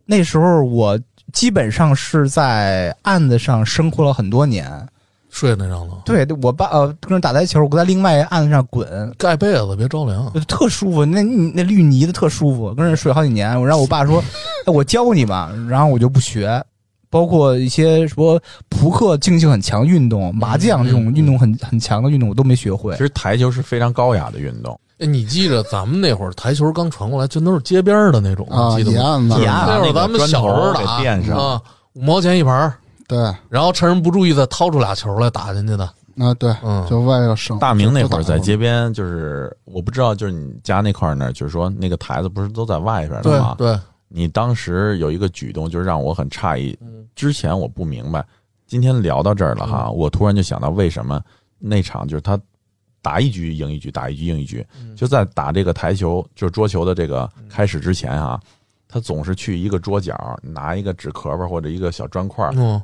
[0.06, 0.98] 那时候我
[1.34, 4.72] 基本上是在案子上生活了很多年。
[5.38, 10.32] 睡那上了，对我爸呃跟人打台球，我在另外一个案子上滚，盖被子别着凉。
[10.48, 13.60] 特舒服，那那绿泥的特舒服，跟人睡好几年。
[13.62, 14.20] 我让我爸说：
[14.66, 16.60] “哎我教你吧。”然后我就不学，
[17.12, 22.98] 包括一些什么扑克竞技很强运动、麻将这种运动很很强的运动，我都没学会其。
[22.98, 28.98] 实台球是非常高雅的运动，哎，你记着咱们那会儿台球刚传过来，全都是街边的那种，啊，记得吗？
[28.98, 31.62] 野案子那会儿咱们小时候打给垫上啊，
[31.94, 32.74] 五毛钱一盘儿，
[33.08, 35.86] 对然后趁人不注意再掏出俩球来打进去的。
[36.18, 37.60] 啊，对，嗯就为了省。
[37.60, 43.56] 大明那会儿在街边，就是我不知道，就是你家那块儿那儿，就是说那个台子不是都在外边的吗？
[43.58, 46.78] 对，你当时有一个举动，就是让我很诧异。
[47.16, 48.26] 之前我不明白，
[48.66, 51.22] 今天聊到这儿了哈，我突然就想到，为什么
[51.60, 52.40] 那场就是他
[53.02, 54.66] 打一局赢一局，打一局赢一局，
[54.96, 58.40] 就在打这个台球就是桌球的这个开始之前啊，
[58.88, 62.82] 他总是去一个桌角拿一个纸壳儿或者一个小砖块儿，嗯，怎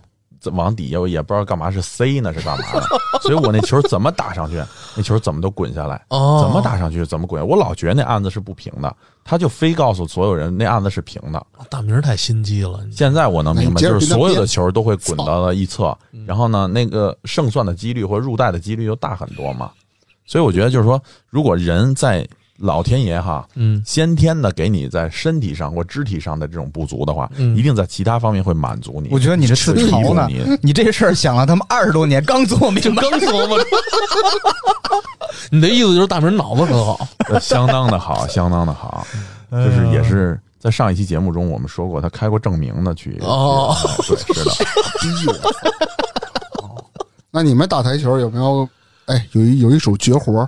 [0.52, 2.82] 往底下我也不知道干嘛是塞呢是干嘛的，
[3.22, 4.62] 所以我那球怎么打上去，
[4.96, 6.04] 那球怎么都滚下来。
[6.10, 11.46] 哦，怎么打上去怎么滚，我老觉得那案子是不平的，他就非告诉所有人那案子是平的。
[11.70, 19.72] 大明太心机了，现在我能明白，就是所有的球都会滚到了一侧，嗯然后呢，那个胜算的几率或者入袋的几率就大很多嘛。
[20.26, 22.28] 所以我觉得就是说，如果人在
[22.64, 23.84] 老天爷哈，嗯。
[23.86, 27.56] 先天的给你在身体上或肢体上的这种不足的话，嗯。
[27.58, 29.10] 一定在其他方面会满足你。
[29.12, 33.02] 我觉得你这自是嘲呢你，你这事儿想了他妈二十多年，刚做明白。
[33.02, 33.60] 刚琢磨，
[35.52, 39.06] 你的意思就是大明脑子很好，呃相当的好，相当的好，
[39.52, 43.76] 就是也是在上一期节目中我们说过，他开过证明的去哦。
[44.08, 45.52] 对，是的，
[47.30, 48.68] 那你们打台球有没有？
[49.08, 50.48] 哎，有一有一手绝活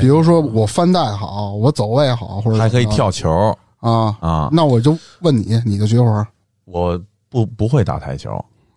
[0.00, 3.30] 比如说我翻带好，我走位好，或者还可以跳球
[3.80, 4.16] 啊。
[4.20, 4.48] 啊！
[4.52, 6.26] 那我就问你，你的绝活儿
[6.64, 8.32] 我不不会打台球，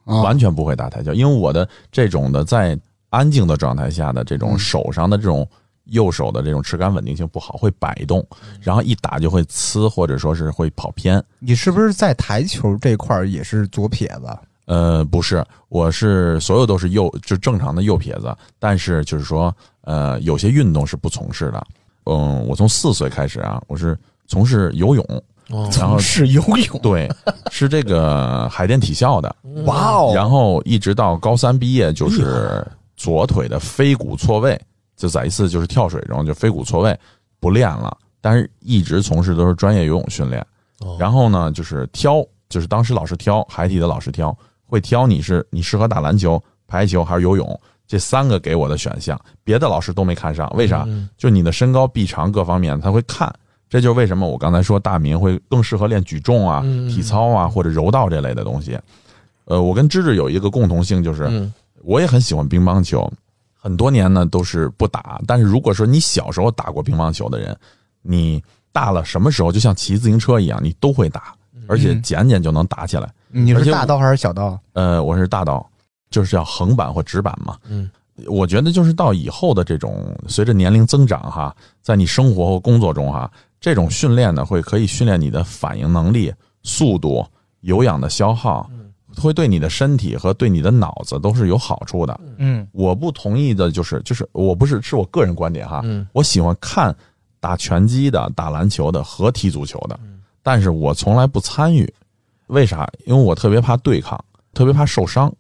[0.05, 0.21] 啊？
[0.21, 2.79] 完全不会打台球，因为我的这种的在
[3.09, 5.47] 安静的状态下的这种嗯手上的这种
[5.85, 8.25] 右手的这种持杆稳定性不好，会摆动，
[8.59, 11.23] 然后一打就会呲，或者说是会跑偏。
[11.39, 14.37] 你是不是在台球这块儿也是左撇子？
[14.65, 21.65] 呃，不是，我是所有都是右，就正常的右撇子，但是就是说，呃，有些运动是不从事的。
[22.05, 25.03] 嗯，我从四岁开始啊，我是从事游泳，
[25.49, 26.79] 哦然后是游泳。
[26.81, 27.09] 对，
[27.49, 30.11] 是这个海淀体校的， 哇哦！
[30.13, 34.59] 然后一直到高三毕业，就是左腿的腓骨错位，
[34.95, 36.99] 就在一次就是跳水中就腓骨错位
[37.39, 40.45] 不练了，但是一直从事都是专业游泳训练。
[40.81, 50.83] 哦然后呢，就是挑，就是当时老师挑海体的老师挑，会挑你是你适合打篮球、排球还是游泳这三个给我的选项，别的老师都没看上，为啥？
[50.87, 53.33] 嗯就你的身高、臂长各方面他会看。
[53.67, 58.77] 这就是为什么我刚才说大明会更适合练举重啊、嗯体操啊或者柔道这类的东西。
[59.45, 61.51] 呃，我跟芝芝有一个共同性，就是嗯
[61.83, 63.11] 我也很喜欢乒乓球，
[63.53, 65.19] 很多年呢都是不打。
[65.27, 67.55] 但是如果说你小时候打过乒乓球的人，
[68.01, 71.35] 你大了什么时候就像骑自行车一样，你都会打，
[71.67, 73.11] 而且捡捡就能打起来。
[73.29, 74.57] 你是大刀还是小刀？
[74.73, 75.67] 呃，我是大刀，
[76.15, 77.57] 就是要横板或直板嘛。
[77.67, 77.89] 嗯，
[78.27, 87.25] 我觉得就是到以后的这种随着年龄增长哈，在你生活和工作中哈，这种训练呢会可以训练你的反应能力、速度、
[87.59, 88.69] 有氧的消耗，
[89.17, 92.17] 会对你的身体和对你的脑子都是有好处的。
[92.37, 96.95] 嗯，我不同意的就是，就是我不是是我个人观点哈，嗯我喜欢看
[97.41, 99.99] 打拳击的、打篮球的和踢足球的，
[100.41, 101.93] 但是我从来不参与。
[102.47, 102.87] 为啥？
[103.05, 104.23] 因为我特别怕对抗，
[104.53, 105.33] 特别怕受伤。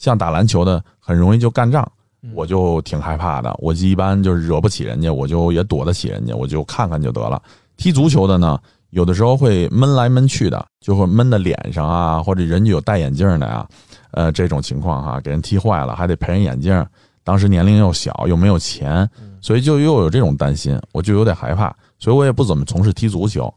[0.00, 1.86] 像打篮球的，很容易就干仗，
[2.34, 3.54] 我就挺害怕的。
[3.58, 7.40] 我一般就是惹不起人家，我就也躲得起人家，我就看看就得了。
[7.76, 8.58] 踢足球的呢，
[8.90, 13.68] 有的时候会闷来闷去的，就会闷在脸上啊，或者人家有戴眼镜的呀、
[14.12, 16.84] 呃，这种情况哈、给人踢坏了，还得赔人眼镜。
[17.22, 19.08] 当时年龄又小，又没有钱，
[19.42, 23.52] 所以就又有这种担心，我就有点害怕，所以我也不怎么从事踢足球。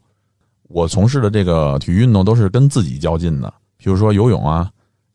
[0.68, 4.70] 我从事的这个体育运动都是跟自己较劲的，比如说游泳啊、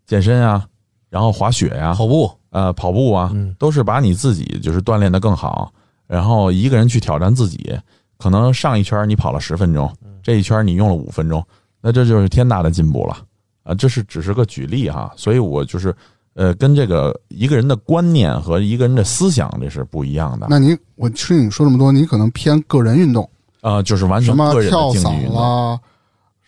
[0.07, 0.64] 健身啊，
[1.11, 5.73] 然后滑雪呀、跑步，呃跑步啊，嗯都是把你自己就是锻炼的更好，
[6.07, 7.79] 然后一个人去挑战自己。
[8.16, 9.88] 可能上一圈你跑了十分钟，
[10.25, 11.40] 这一圈你用了五分钟，
[11.81, 13.16] 那这就是天大的进步了
[13.62, 13.73] 啊！
[13.75, 15.94] 这是只是个举例哈，所以我就是
[16.35, 20.49] 呃，跟这个一个人的观念和一个人的思想这是不一样的。
[20.51, 25.35] 那你我听你说这么多，你可能偏个人运动，啊，就是完全个人么跳的竞技运动。
[25.35, 25.81] 伞啦，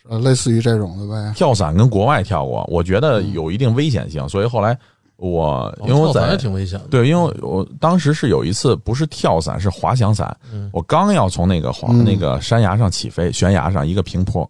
[0.09, 1.33] 呃，类似于这种的呗。
[1.35, 4.77] 跳伞跟国外跳过，我觉得有一定危险性，所以后来
[5.17, 10.35] 我因为我伞也挺危险的，对，因为我当时是有一次不是跳伞，是滑翔伞。
[10.71, 14.49] 我刚要从那个滑嗯那个山崖上起飞，悬崖上一个平坡，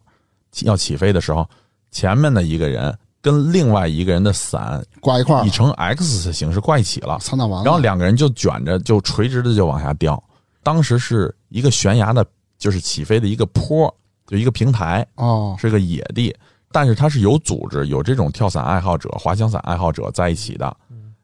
[0.51, 1.47] 起要起飞的时候，
[1.91, 7.65] 前面的一个人跟另外一个人的伞挂一块儿以，成 X 形式挂一起了，操那完了。
[7.65, 10.21] 然后两个人就卷着就垂直的就往下掉。
[10.63, 12.25] 当时是一个悬崖的，
[12.57, 13.93] 就是起飞的一个坡，
[14.31, 16.33] 就一个平台，哦，是个野地，
[16.71, 20.77] 但是它是有组织，有这种跳伞爱好者、滑翔伞爱好者在一起的。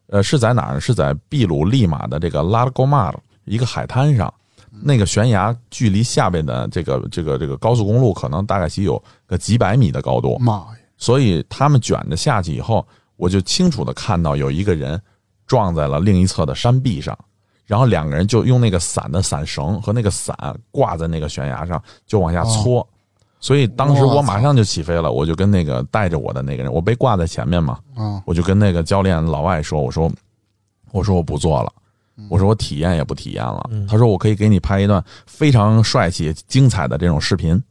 [0.08, 0.78] 呃，是在哪儿？
[0.78, 4.34] 是在秘鲁利马的这个拉戈马尔一个海滩上，
[4.84, 10.68] 那个悬崖距离下边的这个这个这个高速公路可能大概其有个几百米的高度，妈呀！
[10.98, 15.02] 所以他们卷着下去以后，我就清楚的看到有一个人
[15.46, 17.18] 撞在了另一侧的山壁上，
[17.66, 20.36] 然后两个人就用那个伞的伞绳和那个伞
[20.72, 22.86] 挂在那个悬崖上，就往下搓。
[23.40, 30.12] 所以当时我马上就起飞了，我就跟那个带着我的那个人，我被挂在前面嘛，啊，我就跟那个教练老外说，我说，
[30.92, 31.72] 我说我不做了，
[32.30, 33.70] 我说我体验也不体验了。
[33.88, 37.62] 他说我可以给你拍一段非常帅气、精彩的这种视频。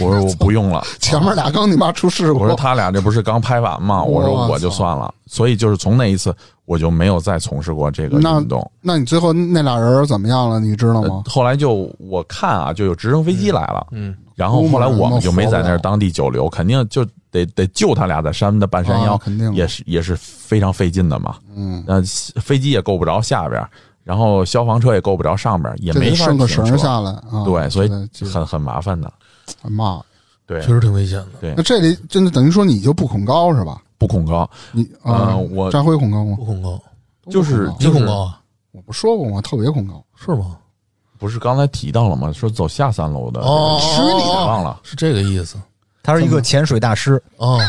[0.00, 4.02] 我说我不用了， 前面俩刚你妈出事故，我说他俩这不是刚拍完吗？
[4.02, 5.12] 我说我就算了。
[5.26, 6.34] 所以就是从那一次，
[6.64, 8.68] 我就没有再从事过这个运动。
[8.80, 10.58] 那你最后那俩人怎么样了？
[10.58, 11.22] 你知道呃吗？
[11.26, 21.36] 后来就我看啊，就有直升飞机来了，嗯，然后后来我们就没在那儿当地久留，肯定就得得救他俩在山的半山腰，啊肯定也是也是非常费劲的嘛。
[21.54, 22.02] 嗯，那
[22.40, 23.70] 飞机也够不着下边儿，
[24.02, 27.44] 然后消防车也够不着上边儿，也没法顺个绳下来啊。
[27.44, 27.90] 对，所以
[28.32, 29.12] 很很麻烦的。
[29.62, 30.00] 很骂。
[30.46, 31.26] 对确，实挺危险的。
[31.40, 33.80] 对那这里真的等于说你就不恐高是吧？
[33.98, 36.44] 不恐高，你啊，呃我张辉恐高吗不？
[36.44, 36.80] 恐高，
[37.30, 38.40] 就是不恐高你恐高啊？
[38.72, 39.40] 我不说过吗？
[39.40, 40.04] 特别恐高。
[40.16, 40.56] 是吗？
[41.18, 42.32] 不是刚才提到了吗？
[42.32, 44.80] 说走下三楼的，哦虚拟的忘了。
[44.82, 45.56] 是这个意思
[46.02, 47.60] 他是一个潜水大师，哦，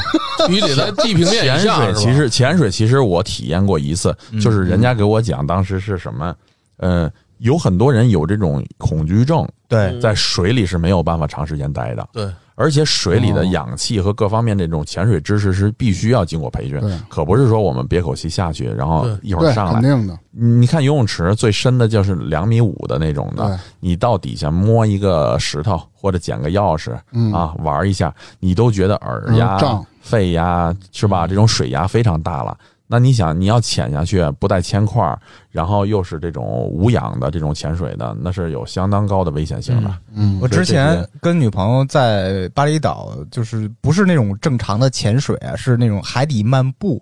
[0.47, 6.33] 必须得在地平面潜以下是吧水其实潜水其实我体验过一次，嗯就是人家给我讲当时是什么，
[6.77, 7.11] 呃，
[7.41, 19.73] 有很多人有这种恐惧症，对，在水里是没有办法长时间待的，对，而且水里的哦氧气和各方面这种潜水知识是必须要经过培训对，可不是说我们憋口气下去，然后一会儿上来。
[19.73, 20.17] 肯定的。
[20.29, 31.25] 你看游泳池最深的就是两米五的那种的，你到底下摸一个石头或者捡个钥匙嗯啊玩一下，你都觉得耳压嗯、肺压是吧？
[31.25, 32.55] 这种水压非常大了。
[32.91, 35.17] 那你想，你要潜下去不带铅块儿，
[35.49, 39.95] 然后又是这种无氧的这种潜水的，那是有相当高的危险性的。
[40.13, 47.01] 嗯我之前跟女朋友在巴厘岛，就是不是那种正常的潜水啊，是那种海底漫步，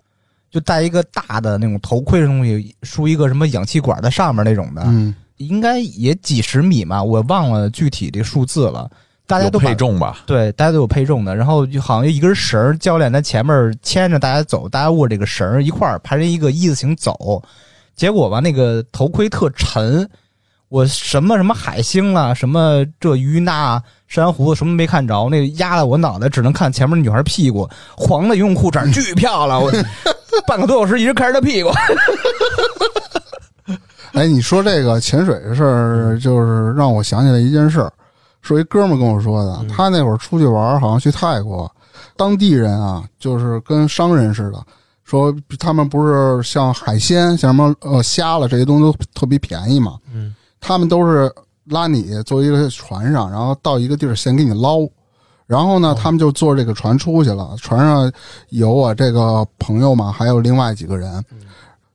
[0.52, 8.88] 就带一个大的那种头盔的东西，输一个什么氧气管在上面那种的，嗯，应该也几十米嘛，我忘了具体这数字了。
[9.30, 10.18] 大家都把配重吧？
[10.26, 17.40] 对，大家都有配重的，然后就好像一根绳儿，教练在前面牵着大家走，大家握这个绳儿一块儿排成一个一字形走。
[17.96, 20.10] 结果吧，那个头盔特沉，
[20.70, 29.72] 我什么什么海星啊，什么这鱼那珊瑚什么没看着，那压的我脑袋，只能看前面女孩屁股，黄的游泳裤衩巨漂亮，我
[30.48, 31.70] 半个多小时一直看着她屁股。
[34.14, 37.94] 哎，你说这个潜水的事儿，就是让我想起来一件事儿，
[38.42, 39.66] 是一哥们儿跟我说的。
[39.68, 41.72] 他那会儿出去玩，好像去泰国，
[42.16, 44.64] 当地人啊，就是跟商人似的，
[45.04, 51.32] 说他们不是像海鲜、像什么呃虾了这些东西都特别便宜嘛，嗯，他们都是
[51.66, 54.80] 拉你坐一个船上，然后到一个地儿先给你捞。
[55.46, 57.56] 然后呢，他们就坐这个船出去了。
[57.58, 58.12] 船上
[58.50, 61.26] 有我这个朋友嘛，还有另外几个人。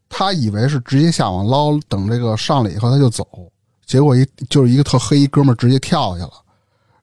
[0.09, 3.25] 他以为是直接下网捞，等这个上了以后他就走，
[3.87, 6.33] 结果一就是一个特黑一哥们儿直接跳下去了，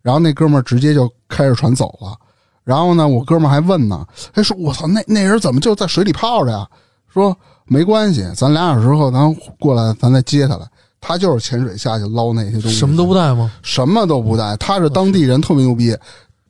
[0.01, 2.15] 然后那哥们儿直接就开着船走了。
[2.63, 6.67] 然后呢，我哥们儿还问呢，哎说我操，那那人怎么就在水里泡着呀？
[7.11, 10.65] 说没关系，咱俩小时后咱过来，咱再接他来。
[11.03, 13.51] 他就是潜水下去捞那些东西，什么都不带吗？
[13.63, 15.97] 什么都不带，他是当地人，特别牛逼。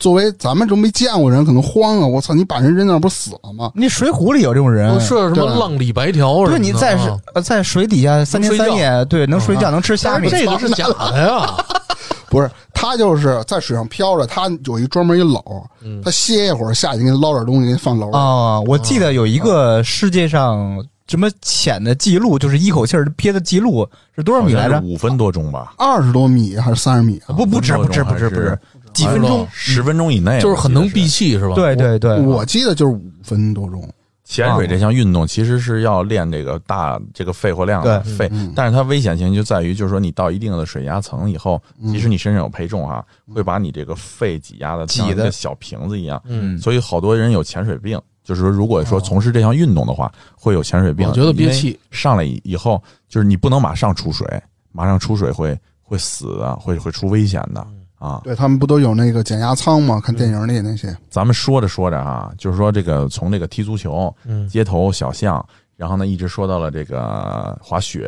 [0.01, 2.07] 作为咱们这没见过人，可能慌啊！
[2.07, 3.71] 我操，你把人扔那不死了吗？
[3.75, 6.57] 那水浒里有这种人我，说什么浪里白条什么的？
[6.57, 6.97] 对，你在
[7.43, 10.27] 在水底下三天三夜，对，能睡觉，能吃虾米。
[10.27, 11.55] 这个是假的呀。
[12.31, 15.63] 不是，他就是在水上漂着，他有一专门一篓，
[16.03, 18.17] 他歇一会儿下去，给你捞点东西，给你放篓里。
[18.17, 24.81] 啊、我记得有一个世界上什么浅的记录，就是一口气儿憋的记录是多少米来着？
[24.81, 27.35] 五分多钟吧，二十多米还是三十米啊？
[27.35, 28.57] 不不止不止不止不止，
[28.93, 29.47] 几分钟。
[29.51, 31.07] 十分钟以内，就是很能闭闭。
[31.07, 31.55] 气是吧？
[31.55, 33.87] 对对对，我记得就是五分多钟。
[34.23, 46.21] 潜水这项运动其实是要练这个大这个肺活量的对肺，但是它危险性就在于，就是说你到一定的水压层以后，即使你身上有配重啊，会把你这个肺挤压的像挤得一个小瓶子一样。
[46.23, 51.09] 嗯，所以好多人有潜水病，就是说如果说从事这项运动的话，会有潜水病。
[51.09, 54.25] 我觉得憋气上来以后，就是你不能马上出水，
[54.71, 57.67] 马上出水会会死的，会会出危险的
[58.01, 58.19] 啊。
[58.23, 60.01] 对他们不都有那个减压舱吗？
[60.03, 60.97] 看电影里那些。
[61.09, 65.45] 咱们说着说着啊，就是说这个从这个踢足球、嗯街头小巷，
[65.77, 68.07] 然后呢一直说到了这个滑雪，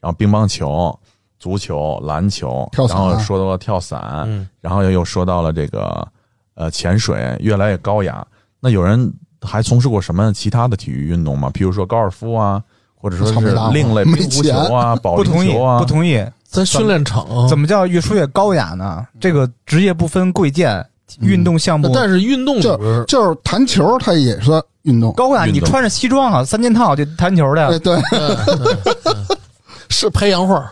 [0.00, 0.96] 然后乒乓球、
[1.38, 6.06] 足球、篮球，跳伞然后说到了跳伞，嗯然后又又说到了这个
[6.54, 8.24] 呃潜水，越来越高雅。
[8.60, 11.50] 那有人还从事过什么其他的体育运动吗？
[11.52, 12.62] 比如说高尔夫啊，
[12.94, 16.24] 或者说是另类没冰壶钱球啊、保不同意龄球啊，不同意。
[16.52, 19.04] 在训练场怎么叫越说越高雅呢？
[19.18, 20.86] 这个职业不分贵贱，
[21.20, 25.10] 运动项目但是运动就边就是弹球，它也算运动。
[25.14, 25.46] 高雅。
[25.46, 28.76] 你穿着西装啊，三件套就弹球的对，对，
[29.88, 30.70] 是拍洋画，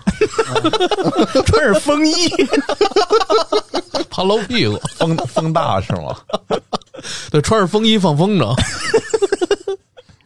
[1.46, 2.28] 穿着风衣，
[4.10, 4.78] 怕露屁股。
[4.98, 6.14] 风风大是吗？
[7.32, 8.54] 对，穿着风衣放风筝。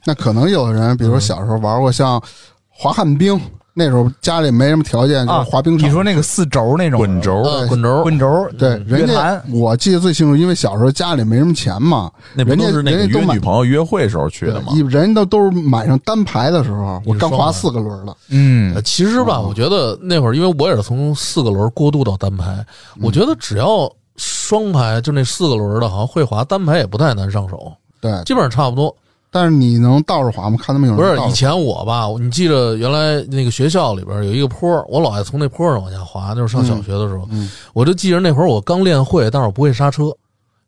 [0.05, 2.21] 那可能有的人，比如说小时候玩过像
[2.69, 3.40] 滑旱冰，
[3.77, 5.85] 那时候家里没什么条件，就是滑冰场。
[5.85, 18.17] 啊你说那个四轴那种滚轴嗯，滚轴，滚轴，对，人家我记得最清楚，因为小时候家里没什么钱嘛，那不人家都是那个人家都女朋友约会时候去的嘛，人家都都是买上单排的时候，我刚滑四个轮了。
[18.29, 22.65] 嗯呃，其实吧，我觉得那会儿，因为我也是从四个轮过渡到单排，
[23.03, 28.95] 我觉得只要双排，就那四个轮的，好像会滑，单排也不太难上手，对，基本上差不多。
[29.35, 30.57] 但是你能倒着滑吗？
[30.62, 36.29] 看他们有不人不是以前我吧，你记着原来那个学校里边有一个坡，我老爱从那坡上往下滑。
[36.29, 40.05] 那时候上小学的时候，嗯我就记着那会儿我刚练会，但是我不会刹车，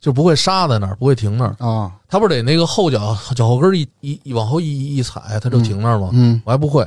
[0.00, 1.54] 就不会刹在那儿，不会停那儿。
[1.64, 6.10] 啊，他不是得那个后脚脚后跟一一一往后一一踩，他就停那儿吗？
[6.14, 6.84] 嗯我还不会。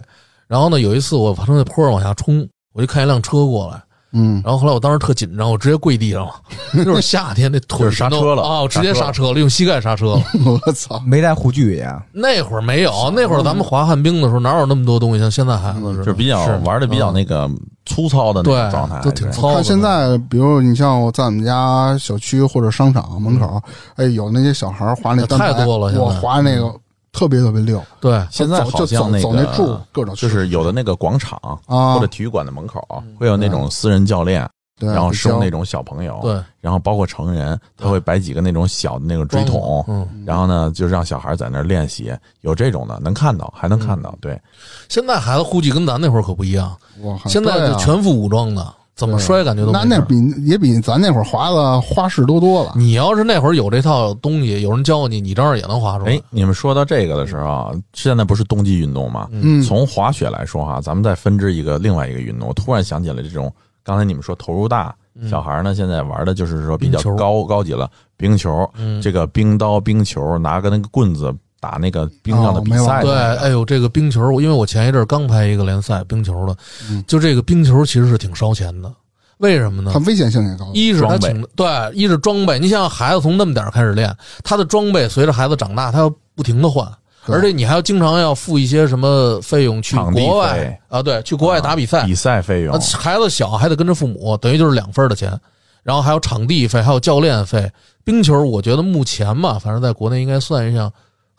[0.47, 6.31] 然后呢，有一次我从那坡上往下冲，我就看一辆车过来，嗯，然后后来我当时特紧张，我直接跪地上了。
[6.73, 8.61] 那会儿夏天，那腿刹车了啊！
[8.61, 10.23] 我直接刹车了，用膝盖刹车了。
[10.65, 15.19] 我操，没带护具呀，那会儿没有，那会儿咱们滑旱冰的时候哪有那么多东西？
[15.19, 17.49] 像现在孩子似的，就是比较是玩的比较那个
[17.85, 19.55] 粗糙的那种状态，对都挺糙的。
[19.55, 23.61] 看现在，比如你像我在我们家小区或者商场门口，
[23.95, 26.73] 哎，有那些小孩滑那单排，太多了现在我滑那个
[27.11, 28.25] 特别特别溜，对。
[28.31, 31.95] 现在就好像那走走那柱个各种就是有的那个广场啊。
[31.95, 32.81] 或者体育馆的门口
[33.17, 34.47] 会有那种私人教练，
[34.79, 44.39] 对，然后收那种种小朋友，对，然后包括成人，他会摆几个那种小的那个锥桶，嗯，然后呢就让小孩在那儿练习，有这种的能看到，还能看到，对，
[44.87, 46.75] 现在孩子估计跟咱那会儿可不一样，
[47.25, 47.73] 现在对啊。
[47.73, 52.73] 就全副武装的，怎么摔感觉都那那比也比咱那会儿滑的花式多多了。
[52.75, 56.11] 你要是那会儿有这套东西，有人教你，你照样也能滑出来。
[56.11, 59.29] 哎，你们说到这个的时候啊，现在不是冬季运动吗？
[59.31, 63.49] 嗯从滑雪来说哈，咱们再分支一个另外一个运动，我突然想起来这种，
[63.85, 64.93] 刚才你们说投入大，
[65.29, 76.55] 小孩呢现在玩的就是说比较高高级了，冰球，嗯这个冰刀、冰球，拿个那个棍子打那个冰上的比赛的对，那个，哎呦，这个冰球，因为我前一阵刚拍一个联赛冰球的，
[76.89, 78.91] 嗯就这个冰球其实是挺烧钱的，
[79.37, 79.99] 为什么呢它？
[80.05, 80.69] 危险性也高。
[80.73, 82.57] 一是他装备请对，一是装备。
[82.59, 86.87] 你想想，孩子从那么点儿开始练，他的装备随着孩子长大，他要不停的换，
[87.25, 95.37] 而且你还要经常要付一些什么费用去国外啊，对，去国外打比赛，比赛费用啊，孩子小还得跟着父母，等于就是两份的钱，
[95.83, 97.69] 然后还有场地费，还有教练费。
[98.05, 100.91] 冰球，我觉得目前嘛，反正在国内应该算一项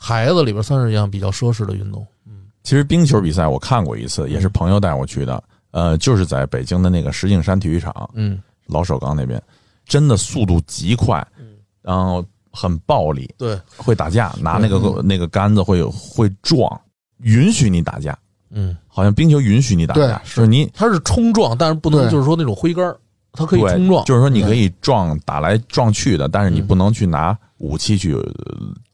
[0.03, 2.07] 孩子里边算是一项比较奢侈的运动。
[2.27, 2.45] 嗯。
[2.63, 9.41] 其实冰球比赛我看过一次，也是朋友带我去的，呃，就是在北京的那个石景山体育场嗯，老首钢那边，
[9.85, 11.57] 真的速度极快，嗯。
[11.83, 16.81] 然后很暴力，对，会打架，拿那个那个杆子会会撞，
[17.19, 18.19] 允许你打架，
[18.51, 22.99] 嗯，好像冰球允许你打架，就是你它是冲撞，但是不能就是说那种挥杆儿，
[23.33, 24.05] 它可以冲撞。
[24.05, 28.23] 就是说你可以撞打来撞去的，但是你不能去拿武器去呃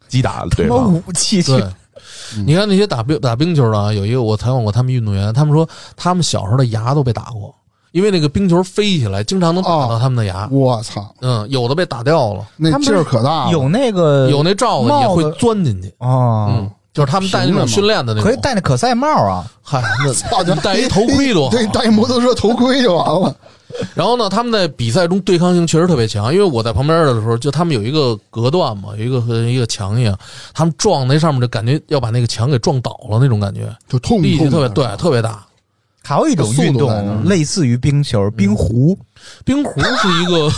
[0.09, 0.95] 击打对什么方。
[0.95, 1.65] 武器去对，
[2.45, 7.55] 你看那些打冰打冰球的啊，有一个我采访过他们运动员，他们说他们小时候的牙都被打过，
[7.93, 10.49] 因为那个冰球飞起来，经常能打到他们的牙。
[10.51, 13.53] 我操，嗯，有的被打掉了，那劲儿可大了。
[13.53, 15.93] 有那个有那罩子也会钻进去。
[15.99, 21.55] 哦嗯，，就是他们戴那种训练的那种，可以戴那可赛帽啊，嗨，那操 就戴一头盔多好。
[21.55, 23.37] 对，戴一摩托车头盔就完了。
[23.95, 30.19] 然后呢，他们在比赛中对抗性确实特别强，因为我在旁边的时候，就他们有一个隔断嘛，有一个和一个墙一样，
[30.55, 35.45] 他们撞那上面就感觉要把那个墙给撞倒了那种感觉，就痛力气特别对，特别大。
[36.03, 38.97] 还有一种运动类似于冰球，冰壶，
[39.45, 40.49] 冰壶是一个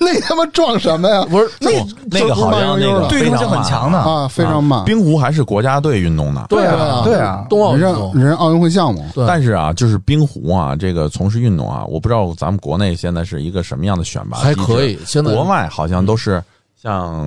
[0.00, 1.24] 那他妈撞什么呀？
[1.28, 1.70] 不是那
[2.10, 3.98] 那个好像那个对抗性很强的。
[3.98, 4.84] 啊，非常慢。
[4.84, 14.98] 冰壶还是国家队运动呢，对啊对啊，冬奥人人奥运会项目，对但是啊，就是冰壶啊，这个从事运动啊，我不知道咱们国内现在是一个什么样的选拔机制还可以。
[15.04, 16.42] 现在国外好像都是
[16.80, 17.26] 像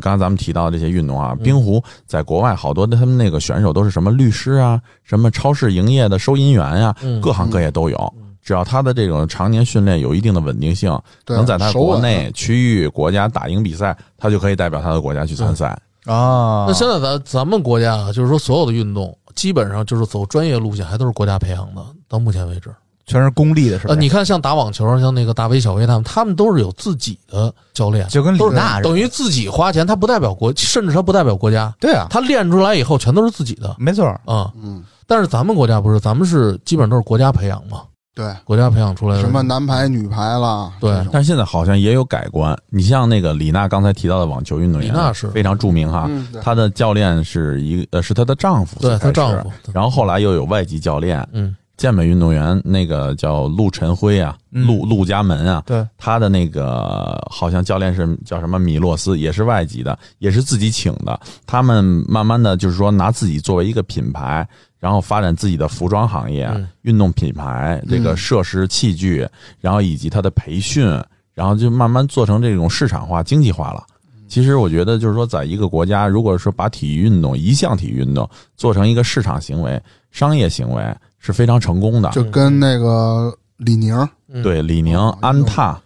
[0.00, 8.14] 刚才咱们提到的这些运动啊，冰壶在国外好多的他们那个选手都是什么律师啊，什么超市营业的收银员呀、嗯各行各业都有。
[8.42, 15.78] 只要他的这种常年训练有一定的稳定性，对能在他国内、区域、国家打赢比赛，他就可以代表他的国家去参赛。
[16.06, 21.84] 啊，那现在咱咱们国家啊，就是说所有的运动基本上就是走专业路线，还都是国家培养的。
[22.08, 22.74] 到目前为止，
[23.06, 23.94] 全是公立的，是吧？
[23.94, 34.52] 呃，你看像打网球，像那个大威、小威他们，他们都是有自己的教练，就跟李都是娜似的等于自己花钱，他不代表国，甚至他不代表国家，对啊，他练出来以后全都是自己的没错，啊。
[34.60, 37.82] 嗯，但是咱们国家不是，咱们是基本上都是国家培养嘛，
[38.14, 39.22] 对，国家培养出来的。
[39.22, 42.56] 什么男排、女排啦，对但是现在好像也有改观。
[42.68, 45.28] 你像那个李娜刚才提到的网球运动员，李娜是。
[45.28, 46.10] 非常著名哈。
[46.42, 61.18] 她的教练是一呃是她的丈夫，对她丈夫然后后来又有外籍教练，嗯健美运动员那个叫陆晨辉啊，嗯陆陆家门啊，对，他的那个好像教练是叫什么米洛斯，也是外籍的，也是自己请的。
[61.46, 64.46] 他们慢慢的就是说拿自己作为一个品牌，
[64.78, 69.26] 然后发展自己的服装行业、嗯运动品牌、这个设施器具，
[69.60, 70.84] 然后以及他的培训，
[71.32, 73.84] 然后就慢慢做成这种市场化、经济化了。
[74.28, 80.82] 其实我觉得，就是说，在一个国家，如果说把体育运动一项体育运动做成一个市场行为、商业行为，
[81.22, 82.10] 是非常成功的。
[82.10, 83.96] 就跟那个李宁，
[84.28, 85.80] 嗯对，李宁、哦安踏，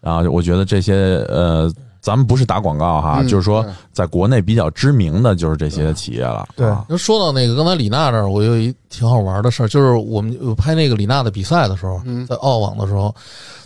[0.00, 1.70] 然后我觉得这些呃，
[2.00, 6.48] 咱们不是打广告哈，嗯就是说在国内比较知名的就是这些企业了。
[6.56, 13.14] 对啊说到那个刚才李娜这儿，我有一挺好玩的事儿，就是我们呃拍那个李娜的比赛的时候，嗯在澳网的时候，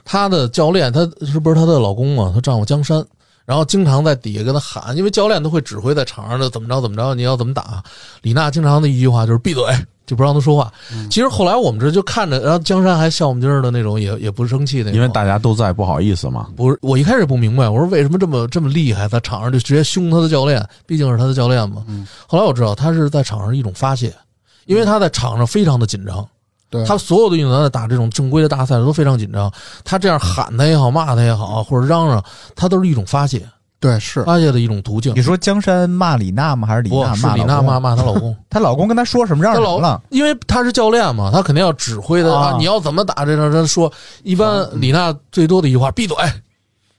[0.04, 2.32] 她的教练，她是不是她的老公啊？
[2.34, 3.04] 她丈夫江山，
[3.44, 7.82] 然后经常在底下跟她喊，因为教练都会指挥在场上的怎么着怎么着，你要怎么打。
[8.22, 9.64] 李娜经常的一句话就是闭嘴，
[10.12, 10.70] 就不让他说话。
[10.92, 16.48] 嗯其实后来我们这就看着，然后江山还笑我们今儿的那种，也也不生气那种，因为大家都在，不好意思嘛。
[16.54, 21.82] 不是，我一开始不明白，我说为什么这么这么厉害，在场上就直接凶他的教练，毕竟是他的教练嘛。
[21.88, 24.12] 嗯后来我知道他是在场上一种发泄，
[24.66, 26.26] 因为他在场上非常的紧张，
[26.70, 29.52] 对，他所有的运动员在打这种正规的大赛都非常紧张，
[29.84, 32.22] 他这样喊他也好，骂他也好，或者嚷嚷，
[32.54, 33.46] 他都是一种发泄，
[33.82, 35.20] 对是，发泄的一种途径你。
[35.20, 36.68] 说江山骂李娜吗？
[36.68, 40.00] 还是李不娜骂是李娜老公骂骂她老公， 她老公跟她说什么让她老了？
[40.10, 46.16] 因为她是教练嘛，她肯定要指挥的啊啊，你要怎么打这种，他说一般李娜最多的一句话闭嘴，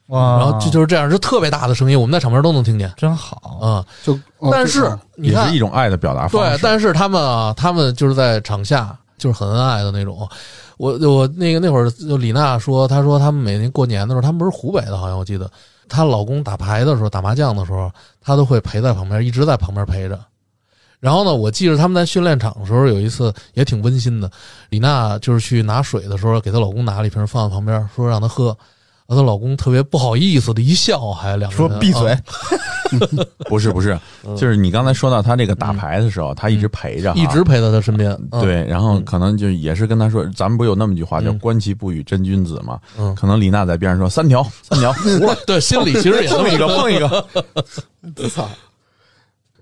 [0.08, 3.58] 哇然后就就是这样，是特别大的声音，我们在场边都能听见真好。
[3.62, 3.86] 啊。
[4.04, 4.82] 就哦但就是
[5.16, 10.28] 也你看是一种爱的表达方式对式。，但是他们啊，他们就是在场下就是很恩爱的那种。
[10.78, 15.50] 我我那个那会儿就李娜说，她说他们每年过年的时候，他们不是湖北的，好像我记得，
[15.88, 20.20] 她老公打牌的时候，打麻将的时候，她都会陪在旁边，一直在旁边陪着。
[21.00, 24.32] 然后呢，我记着他们在训练场的时候，有一次也挺温馨的。
[24.70, 28.58] 李娜就是去拿水的时候，给她老公拿了一瓶放在旁边，说让他喝。
[29.08, 32.20] 然后她老公特别不好意思的一笑，还两个说闭嘴啊，
[33.49, 33.99] 不是不是，
[34.38, 38.12] 就是你刚才说到他这个打牌的时候，他一直陪着一直陪在她身边。
[38.32, 42.80] 嗯，对，然后可能就也是跟他说，咱们不有那么句话叫嗯“观其不语真君子”嘛？
[42.97, 44.93] 嗯可能李娜在边上说三条三条，
[45.47, 47.26] 对，心里其实也这么碰一个个碰一个。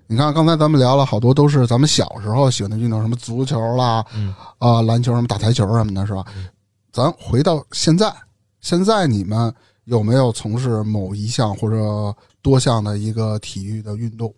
[0.06, 6.22] 你看刚才咱们聊了好多都是咱们小时候喜欢的运动，什么足球啦，嗯啊篮球什么打台球什么的，是吧？
[6.92, 8.12] 咱回到现在，
[8.62, 9.52] 现在你们
[9.84, 14.32] 有没有从事某一项或者多项的一个体育的运动？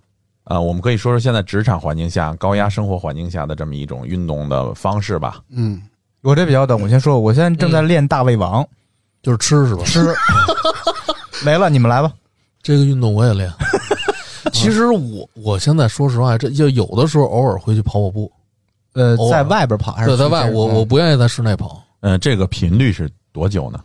[0.44, 5.40] 啊，我们可以说说现在职场环境下、高压生活环境下的这么一种运动的方式吧。
[5.50, 5.80] 嗯，
[6.22, 8.66] 我这比较懂，我先说，我现在正在练大胃王，
[9.22, 9.84] 就是吃是吧？
[9.84, 10.14] 吃
[11.44, 12.12] 没了，你们来吧。
[12.62, 13.50] 这个运动我也练。
[14.52, 18.30] 其实我我现在说实话，这就有的时候偶尔会去跑跑步，
[18.94, 23.80] 呃在外边跑还是对，在外我我不愿意在室内跑，呃，这个频率是多久呢？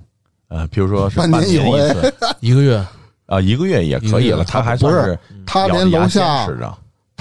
[0.49, 2.85] 呃，比如说是半半年一回一次 一个月
[3.25, 4.43] 啊，一个月也可以了。
[4.43, 6.47] 他还不是算是他连楼下。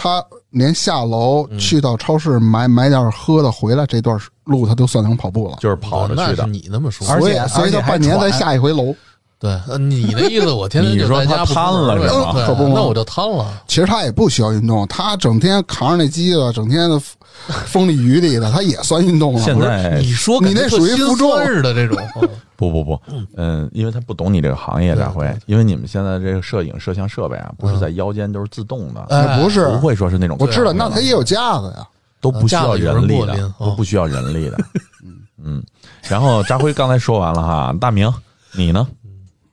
[0.00, 5.56] 他连下楼嗯去到超市买买点喝的回来这段路，他都算成跑步了。
[5.60, 6.46] 就是跑着去的。
[6.46, 8.94] 你那么说，而且所以所以他半年再下一回楼。
[9.40, 13.46] 对，呃你的意思我天天你就在家不说他瘫了是不那我就瘫了。
[13.66, 17.00] 其实他也不需要运动，他整天扛着那机子，整天的
[17.66, 19.40] 风里雨里的，他也算运动了。
[19.40, 23.00] 现在你说你那属于负重酸似的这种，嗯不不不，
[23.36, 29.68] 嗯，因为他不懂你这个行业，对大辉，因为你们现在这个摄影摄像设备啊，不是在腰间，都是自动的，哎不是。
[29.68, 31.86] 不会说是那种我知道，那它也有架子呀。
[32.20, 34.58] 都不需要人力的都不需要人力的。
[35.40, 35.62] 嗯，
[36.02, 38.12] 然后扎辉刚才说完了哈，大明
[38.56, 38.88] 你呢？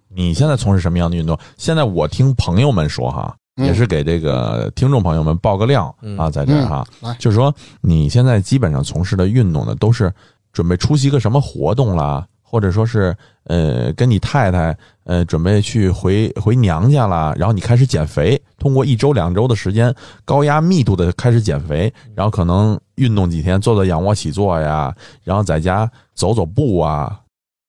[0.09, 1.37] 你现在从事什么样的运动？
[1.57, 3.67] 现在我听朋友们说哈，嗯。
[3.67, 6.17] 也是给这个听众朋友们报个料嗯。
[6.17, 6.83] 啊，在这儿哈，
[7.19, 10.11] 就是说你现在基本上从事的运动呢，都是
[10.51, 12.25] 准备出席个什么活动啦，
[12.55, 13.13] 或者说是
[13.47, 19.93] 呃跟你太太呃准备去回回娘家了，然后你开始减肥，通过一周两周的时间
[20.23, 24.95] 高压密度的开始减肥，然后可能运动几天，做做仰卧起坐呀，
[25.25, 27.19] 然后在家走走步啊，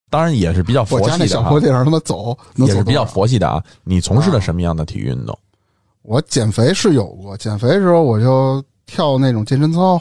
[0.09, 3.61] 当然也是比较佛我家那系的哈小坡，地上他妈走，也是比较佛系的啊。
[3.83, 5.37] 你从事的什么样的体育运动？
[6.03, 10.01] 我减肥是有过，减肥的时候我就跳那种健身操，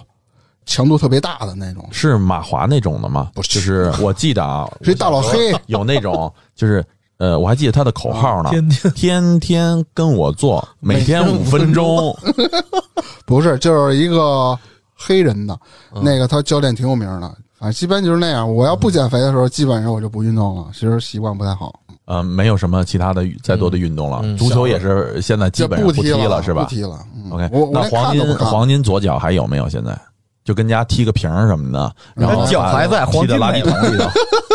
[0.65, 3.29] 强度特别大的那种，是马华那种的吗？
[3.33, 6.83] 不是就是 我记得啊，是一大老黑， 有那种就是
[7.17, 12.15] 呃，我还记得他的口号呢，天天天天跟我做，每天五分钟。
[13.25, 14.57] 不是，就是一个
[14.93, 15.57] 黑人的，
[15.93, 18.51] 嗯那个他教练挺有名的，反正基本就是那样。
[18.53, 21.73] 我要不减肥的时候，基本上我就不运动了，其实习惯不太好，
[22.05, 26.99] 呃，没有什么其他的再多的运动了，嗯足球也是现在基本上踢踢了，是吧不踢了。
[27.15, 29.67] 嗯？OK，那黄金黄金左脚还有没有？
[29.69, 29.97] 现在
[30.45, 34.09] 就跟家踢个瓶儿什么的，然后脚还在把踢到垃圾桶里头。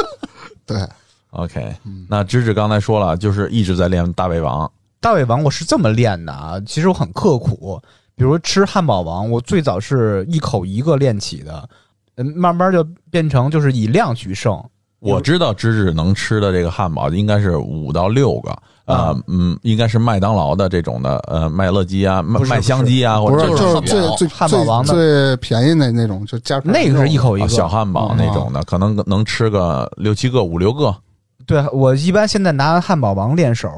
[0.65, 0.89] 对
[1.31, 1.75] ，OK，
[2.09, 4.71] 那嗯芝芝刚才说了，就是一直在练大胃王。
[5.01, 7.83] 大胃王我是这么练的啊，其实我很刻苦。
[8.15, 11.69] 比如吃汉堡王，我最早是一口一个练起的，
[12.17, 14.63] 嗯，慢慢就变成就是以量取胜。
[15.01, 24.93] 我知道芝芝能吃的这个汉堡应该是五到六个，呃啊，嗯，应该是麦当劳的这种的，呃，麦乐鸡啊，麦麦香鸡啊，或不是者就是最最汉堡王的。
[24.93, 30.95] 最最便宜的那种，就加那个是一口一啊个小汉堡那种的，可能能吃个六七个、五六个。
[31.47, 33.69] 对我一般现在拿汉堡王练手，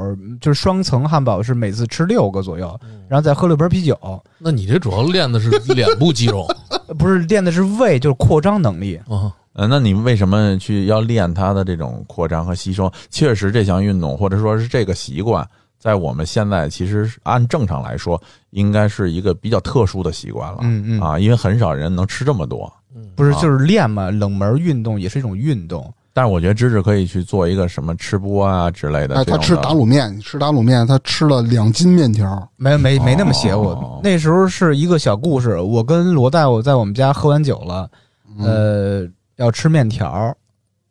[0.40, 3.96] 就是双层汉堡是每次吃六个左右，然后再喝六瓶啤酒。
[4.38, 6.46] 那你这主要练的是脸部肌肉。
[6.88, 8.96] 呃 不是练的是胃，就是扩张能力。
[9.08, 9.32] 啊。
[9.54, 12.90] 呃，那你为什么去要练它的这种扩张和吸收？
[13.10, 15.46] 确实，这项运动或者说是这个习惯，
[15.78, 20.58] 在我们现在其实按正常来说，应该是一个比较特殊的习惯了。
[20.62, 22.64] 嗯嗯啊，因为很少人能吃这么多。
[22.64, 22.72] 啊
[23.16, 25.92] 不是就是练嘛，冷门运动也是一种运动。
[26.12, 29.24] 但是我觉得芝芝可以去做一个什么吃播啊之类的。
[29.24, 33.68] 他吃打卤面，吃打卤面，他吃了两斤面条，没没没那么邪乎。
[33.68, 37.90] 哦那时候是一个小故事，我跟罗大夫在我们家喝完酒了，
[38.38, 39.06] 呃，
[39.36, 40.34] 要吃面条，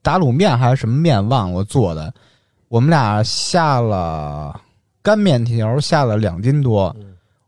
[0.01, 2.13] 打卤面还是什么面忘了做的，
[2.69, 4.59] 我们俩下了
[5.01, 6.95] 干面条，下了两斤多，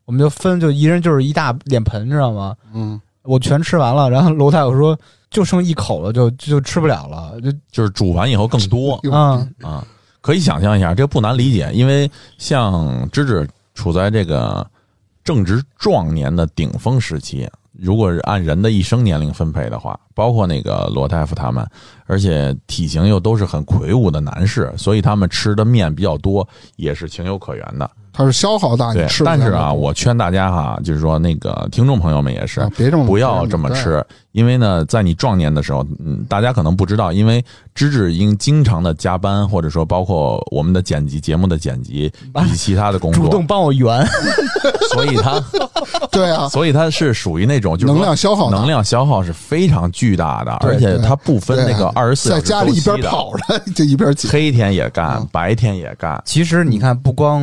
[0.06, 2.56] 我们就分，就一人就是一大脸盆，知道吗？
[2.74, 4.98] 嗯，我全吃完了，然后楼大夫说
[5.30, 9.86] 就剩一口了，就就吃不了了，就就是煮完以后更多哟啊，啊，
[10.22, 14.66] 可以想象一下，这不难理解，因为像芝芝处在这个
[15.24, 21.68] 正值壮年的顶峰时期，如果是按人的一生年龄分配的话，包括那个罗大夫他们，
[22.06, 27.90] 而且体型又都是很魁梧的男士，所以他们吃的面比较多，也是情有可原的。
[28.14, 29.24] 他是消耗大，你对，吃。
[29.24, 37.44] 但是啊，我劝大家哈，就是说那个听众朋友们也是啊，别这么不要这么吃，因为呢，在你壮年的时候，嗯，大家可能不知道，因为
[37.74, 42.12] 芝芝应经常的加班，或者说包括我们的剪辑节目的剪辑
[42.46, 44.06] 以及其他的工作主动，帮我圆，
[44.94, 45.42] 所以他
[46.12, 54.30] 对啊， 所以他是属于那种就是说能量消耗能量消耗是非常巨大的，而且它不分那个二十四小在时家里一边跑着 就一边紧。
[54.30, 57.42] 黑天也干嗯，白天也干，其实你看，不光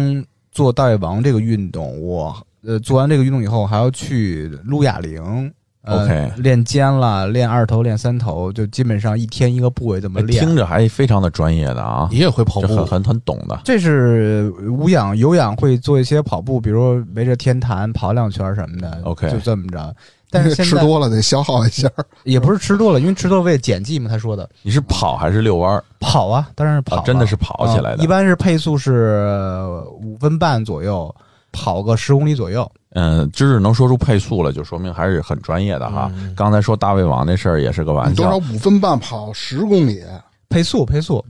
[0.60, 5.50] 做大胃王这个运动，我呃做完这个运动以后，还要去撸哑铃。
[5.82, 10.44] 呃 OK 练肩了，练二头，练三头，就基本上一天一个部位这么练。
[10.44, 13.58] 听着还非常的专业的啊你，也会跑步很很很懂的。
[13.64, 19.00] 这是无氧、有氧会做一些跑步，比如围着天坛跑两圈什么的。
[19.04, 19.96] OK 就这么着。
[20.30, 21.90] 但是 现吃多了得消耗一下，
[22.24, 24.08] 也不是吃多了，因为吃多了为了减剂嘛。
[24.08, 25.84] 他说的你是跑还是遛弯儿？
[25.98, 28.92] 跑啊，当然是跑真的是跑起来的啊一般是配速是
[29.28, 31.14] 呃五分半左右，
[31.52, 32.70] 跑个十公里左右。
[32.92, 36.10] 嗯，知识能说出配速了，就说明还是很专业的哈。
[36.14, 38.36] 嗯刚才说大胃王那事儿也是个玩笑多少。
[38.52, 40.02] 五分半跑十公里，
[40.48, 41.24] 配速，配速，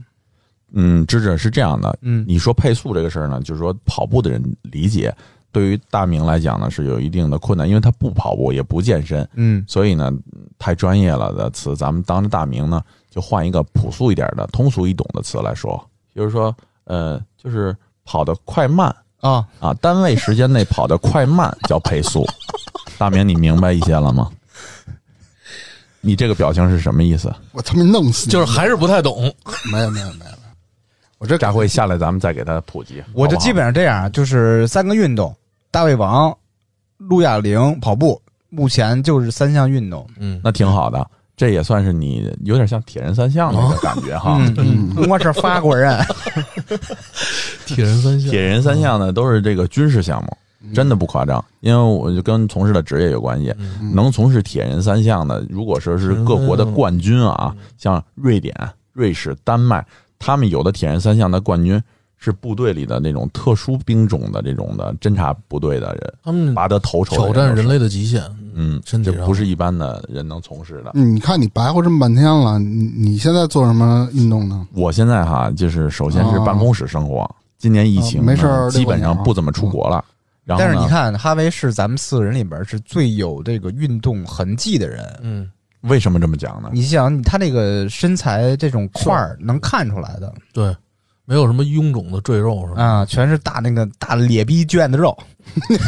[0.73, 5.13] 嗯，知识是这样的，嗯，你说配速这个事儿呢，就是说跑步的人理解，
[5.51, 10.11] 对于大明来讲呢是有一定的困难，因为他不跑步也不健身，嗯，所以呢
[10.57, 15.77] 太专业了的词，咱们当着大明呢就换一个朴素一点的、通俗易懂的词来说，
[16.13, 17.75] 比如说呃，就是
[18.05, 22.25] 跑得快慢啊，啊，单位时间内跑得快慢叫配速。
[22.97, 24.29] 大明，你明白一些了吗？
[26.01, 27.31] 你这个表情是什么意思？
[27.51, 28.31] 我他妈弄死你！
[28.31, 29.31] 就是还是不太懂。
[29.71, 30.31] 没有没有没有，
[31.19, 33.03] 我这下回下来咱们再给他普及。
[33.13, 35.35] 我就基本上这样，就是三个运动：
[35.71, 36.37] 大胃王、
[36.97, 38.21] 陆亚玲、跑步。
[38.49, 40.05] 目前就是三项运动。
[40.19, 44.35] 嗯，那挺好的，这也算是你有点像铁人三项那个感觉哈。
[44.57, 45.97] 嗯嗯，我是法国人。
[47.65, 50.37] 铁人三项，铁人三项呢都是这个军事项目，
[50.73, 53.55] 真的不夸张，因为我就跟从事的职业有关系。
[53.93, 58.53] 能从事铁人三项的，如果说是各国的冠军啊，像瑞典、
[58.91, 59.85] 瑞士、丹麦，
[60.19, 61.81] 他们有的铁人三项的冠军
[62.23, 68.23] 是部队里的那种特殊兵种的这种的侦察部队的人，他们拔得头筹挑战人类的极限。
[68.53, 70.91] 嗯，身体上这不是一般的人能从事的。
[70.93, 74.67] 你看你白活这么半天了，你你现在做什么运动呢？
[74.73, 80.05] 我现在哈，就是首先是办公室生活，今年疫情哦没事基本上不怎么出国了。
[80.43, 85.19] 然后但是你，看，哈维是咱们四个人里边是最有这个运动痕迹的人。
[85.21, 85.49] 嗯，
[85.81, 86.69] 为什么这么讲呢？
[86.73, 90.75] 你想，他那个身材这种块儿能看出来的对，
[91.31, 92.83] 没有什么臃肿的赘肉是吧？
[92.83, 95.17] 啊，全是大那个大咧逼卷的肉。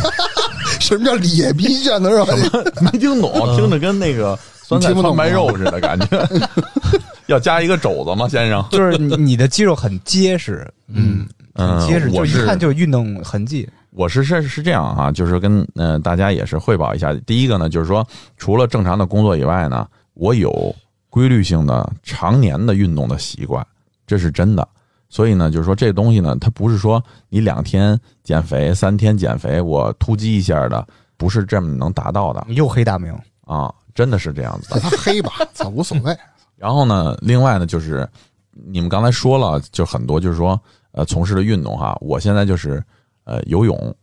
[0.79, 2.25] 什么叫咧逼卷的肉？
[2.79, 6.25] 没听懂，听着跟那个酸菜你听不懂川白肉似的感觉。
[7.27, 8.65] 要加一个肘子吗，先生？
[8.71, 13.67] 就是你你的肌肉很结实，嗯，很嗯结实，就一看就是运动痕迹。
[13.91, 17.13] 我是是是这样哈、就是跟呃大家也是汇报一下。
[17.25, 20.73] 第一个呢，就是说除了正常的工作以外呢，我有
[21.09, 23.61] 规律性的常年的运动的习惯，
[24.07, 24.65] 这是真的。
[25.13, 26.99] 所以呢，就是说这东西呢，它不是说
[27.29, 30.83] 你两天减肥、三天减肥，我突击一下的，
[31.17, 34.81] 不是这么能达到的又黑大明，啊，真的是这样子的给。
[34.81, 36.17] 他黑吧， 操，无所谓。
[36.55, 38.09] 然后呢，另外呢，就是
[38.49, 40.59] 你们刚才说了，就很多就是说，
[40.93, 42.83] 呃，从事的运动哈，我现在就是
[43.23, 43.95] 呃游泳，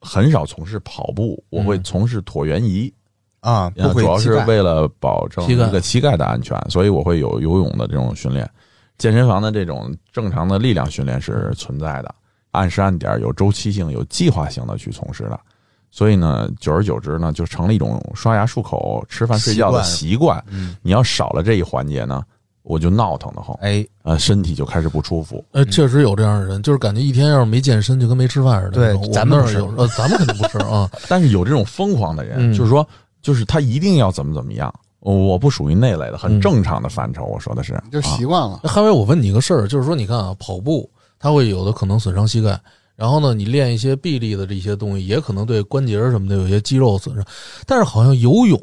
[0.00, 2.90] 很少从事跑步，我会从事椭圆仪，
[3.40, 8.50] 啊，不呃主要是为了保证膝盖一个膝盖的安全，所以我会有游泳的这种训练。
[8.98, 12.14] 健身房的这种正常的力量训练是存在的，
[12.50, 15.38] 按时按点、有周期性、有计划性的去从事的。
[15.90, 20.44] 所以呢，久而久之呢，就成了一种刷牙漱口、吃饭睡觉的习惯。
[20.50, 22.22] 嗯，你要少了这一环节呢，
[22.62, 25.42] 我就闹腾的慌，哎，呃，身体就开始不舒服。
[25.52, 29.08] 呃，确实有这样的人，就是感觉一天要是没健身，就跟没吃饭似的对。
[29.12, 29.62] 咱们是
[29.96, 30.90] 咱们肯定不吃啊。
[31.08, 32.86] 但是有这种疯狂的人，嗯就是说，
[33.22, 34.72] 就是他一定要怎么怎么样。
[35.00, 37.24] 我不属于那类的，很嗯正常的范畴。
[37.24, 38.60] 我说的是，就啊习惯了。
[38.62, 42.60] 那哈维，我问你一个事儿，就是说，你看啊，跑步它会有的可能损伤膝盖，
[42.96, 47.24] 然后呢，你练一些臂力的这些东西，也可能对关节什么的有些肌肉损伤。
[47.64, 48.60] 但是好像游泳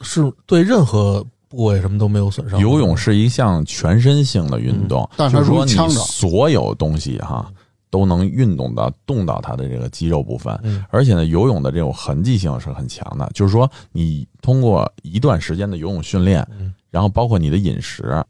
[0.00, 2.58] 是对任何部位什么都没有损伤。
[2.60, 7.52] 游泳是一项全身性的运动，但是它就是说你所有东西哈
[7.94, 13.30] 都能运动到动到它的这个肌肉部分，嗯而且呢，游泳的这种痕迹性是很强的。
[13.32, 18.20] 就是说，你通过一段时间的游泳训练，嗯然后包括你的饮食，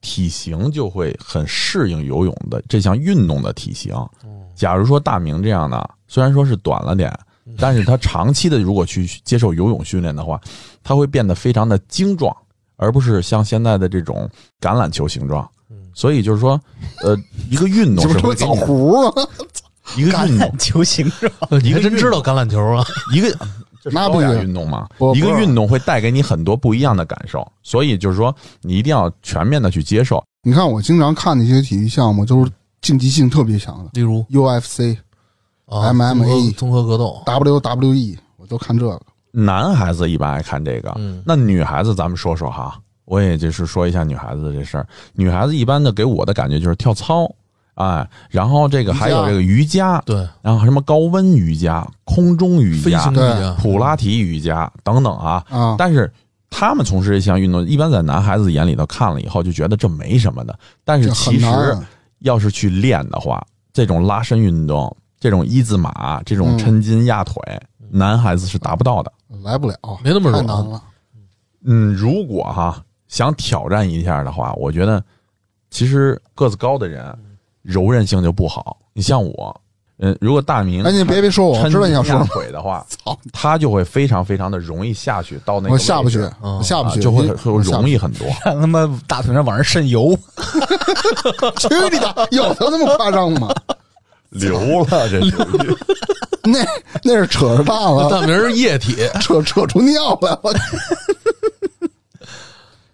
[0.00, 3.92] 体型就会很适应游泳的这项运动的体型。
[4.54, 7.12] 假如说大明这样的，虽然说是短了点，
[7.56, 10.40] 但是他长期的如果去接受游泳训练的话，
[10.84, 12.32] 他会变得非常的精壮，
[12.76, 15.50] 而不是像现在的这种橄榄球形状。
[15.98, 16.60] 所以就是说，
[17.02, 17.18] 呃，
[17.50, 19.28] 一个运动这不是枣是会给你核啊？
[19.98, 22.84] 一个运动，球形状，呃你还真知道橄榄球啊？
[23.12, 23.28] 一个
[23.82, 24.86] 这是那不高雅行运动嘛。
[24.96, 30.22] 不，一个不是运动会带给你很多不一样的感受，所以就是说，你一定要全面的去接受。
[30.44, 33.90] 你看我经常看的一些体育项目，就是竞技性特别强的。
[33.94, 34.96] 例如，UFC、
[35.66, 39.00] 啊 MMA 综合综合格斗，WWE，我都看这个。
[39.32, 41.20] 男孩子一般爱看这个，嗯。
[41.26, 42.78] 那女孩子咱们说说哈，
[43.08, 44.86] 我也就是说一下女孩子的这事儿。
[45.14, 47.28] 女孩子一般的给我的感觉就是跳操，
[47.74, 53.10] 哎，然后这个还有这个瑜伽，对，然后什么高温瑜伽、空中瑜伽
[53.60, 55.44] 普拉提瑜伽等等啊。
[55.50, 56.12] 啊，但是
[56.50, 61.46] 他们从事这项运动，一般在男孩子眼里头看了以后就觉得这没什么的，但是其实。
[62.22, 63.40] 要是去练的话，
[63.72, 67.40] 这种拉伸运动、这种一字马、这种嗯抻筋压腿，
[67.92, 69.12] 男孩子是达不到的。
[69.44, 70.82] 来不了，没那么软太难了。
[71.64, 75.02] 嗯，如果哈想挑战一下的话，我觉得
[75.70, 77.14] 其实个子高的人
[77.62, 78.76] 柔韧性就不好。
[78.92, 79.60] 你像我，
[79.98, 82.26] 嗯，如果大明哎，你别别说我，我知道你想说什么。
[82.26, 86.20] 腿的话， 操，他就会非常非常的容易下去到那个我下不去
[86.62, 88.26] 下不去，啊就会会容易很多。
[88.44, 90.18] 让他妈大腿上往上渗油，
[91.58, 92.28] 去你的！
[92.30, 93.48] 有他那么夸张吗？
[94.30, 95.34] 流了，这是
[96.44, 96.58] 那
[97.02, 100.52] 那是扯着蛋了，大明是液体， 扯扯出尿来，我。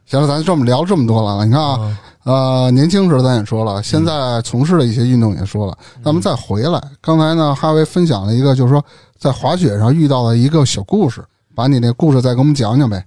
[0.06, 6.82] 行了，咱这么聊这么多了，你看啊，呃，年轻时候咱也说了，现在从事的一些运动也说了，咱们再回来。
[7.00, 8.84] 刚才呢，哈维分享了一个，就是说
[9.16, 11.24] 在滑雪上遇到了一个小故事，
[11.54, 13.04] 把你那故事再给我们讲讲呗。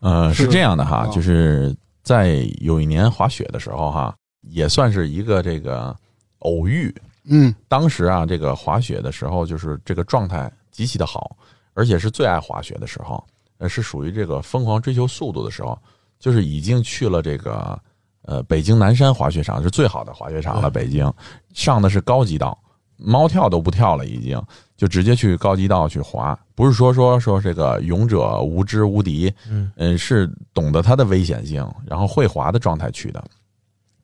[0.00, 5.94] 呃，是是这样的哈啊，就是在有一年滑雪的时候哈，也算是一个这个
[6.38, 6.94] 偶遇。
[7.32, 11.36] 嗯当时啊，这个滑雪的时候，就是这个状态极其的好，
[11.74, 13.22] 而且是最爱滑雪的时候，
[13.58, 15.78] 呃，是属于这个疯狂追求速度的时候，
[16.20, 17.76] 就是已经去了这个
[18.22, 20.70] 呃北京南山滑雪场，是最好的滑雪场了。
[20.70, 21.12] 北京
[21.52, 22.56] 上的是高级道，
[22.96, 24.40] 猫跳都不跳了，已经
[24.76, 33.24] 就直接去高级道去滑，不是说说说这个勇者无知无敌，嗯嗯，是懂得它的危险性，然后会滑的状态去的。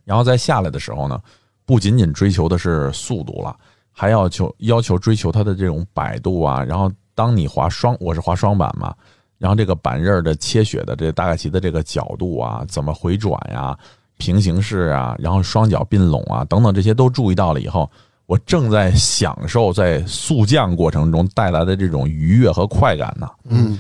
[0.05, 1.21] 然后在下来的时候呢，
[1.65, 3.55] 不仅仅追求的是速度了，
[3.93, 6.63] 还要求要求追求它的这种摆度啊。
[6.63, 8.95] 然后当你滑双，我是滑双板嘛，
[9.39, 13.77] 然后这个板刃的切雪的这大概其的这个角度啊，怎么回转呀、
[14.19, 17.91] 平行式啊，然后双脚并拢啊等等这些都注意到了以后，
[18.27, 23.29] 我正在享受在速降过程中带来的这种愉悦和快感呢。
[23.49, 23.79] 嗯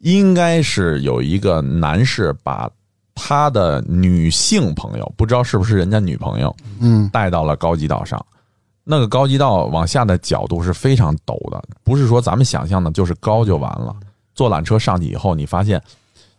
[0.00, 2.70] 应该是有一个男士把
[3.16, 8.24] 他的女性朋友，不知道是不是人家女朋友，嗯带到了高级道上。
[8.84, 13.96] 那个高级道往下的角度是非常陡的，不是说咱们想象的就是高就完了。
[14.38, 15.82] 坐缆车上去以后，你发现，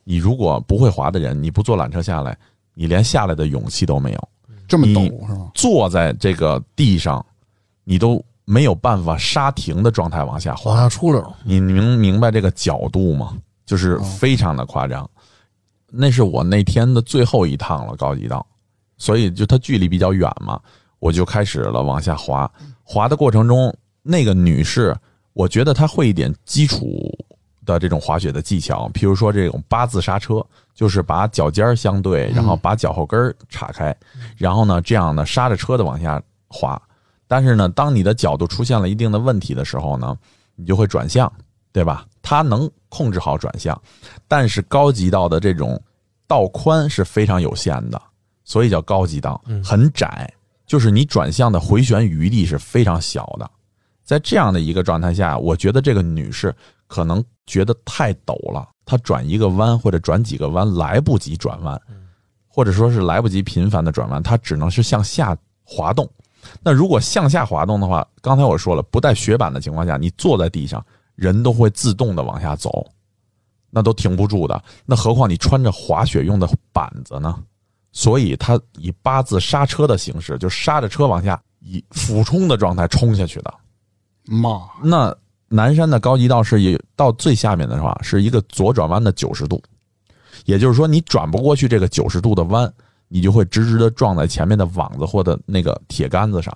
[0.05, 2.37] 你如果不会滑的人，你不坐缆车下来，
[2.73, 4.29] 你连下来的勇气都没有。
[4.69, 5.51] 这么陡是吗？
[5.53, 7.23] 坐在这个地上，
[7.83, 10.79] 你都没有办法刹停的状态往下滑往。
[10.79, 13.37] 下出溜，你明明白这个角度吗？
[13.65, 15.07] 就是非常的夸张。
[15.91, 18.47] 那是我那天的最后一趟了，高级道，
[18.97, 20.57] 所以就它距离比较远嘛，
[20.99, 22.49] 我就开始了往下滑。
[22.81, 24.95] 滑的过程中，那个女士，
[25.33, 27.13] 我觉得她会一点基础
[27.73, 33.95] 的这种滑雪的技巧，比如说这种八字刹车，就是把脚尖儿相对，然后把脚后跟儿岔开，
[34.37, 36.81] 然后呢，这样呢刹着车的往下滑。
[37.27, 40.17] 但是呢，当你的角度出现了一定的问题的时候呢，
[40.55, 41.31] 你就会转向，
[41.71, 42.05] 对吧？
[42.23, 43.79] 它能控制好转向，
[44.27, 45.79] 但是高级道的这种
[46.27, 48.01] 道宽是非常有限的，
[48.43, 50.31] 所以叫高级道，很窄，
[50.65, 53.49] 就是你转向的回旋余地是非常小的。
[54.03, 56.53] 在这样的一个状态下，我觉得这个女士
[56.87, 61.81] 可能觉得太陡了，他转一个弯或者转几个弯来不及转弯，
[62.47, 66.07] 或者说是来不及频繁的转弯，它只能是向下滑动。
[66.61, 70.85] 那如果向下滑动的话，刚才我说了，不带雪板的情况下，你坐在地上，
[71.15, 72.85] 人都会自动的往下走，
[73.71, 74.63] 那都停不住的。
[74.85, 77.43] 那何况你穿着滑雪用的板子呢？
[77.91, 83.51] 所以它以八字刹车的形式，就刹着车往下以俯冲的状态冲下去的。
[84.25, 85.15] 妈，那
[85.49, 89.61] 南山的高级道是以到最下面的话，是一个左转弯的九十度，
[90.45, 92.71] 也就是说你转不过去这个九十度的弯，
[93.07, 96.55] 你就会直直的撞在前面的网子或者那个铁杆子上，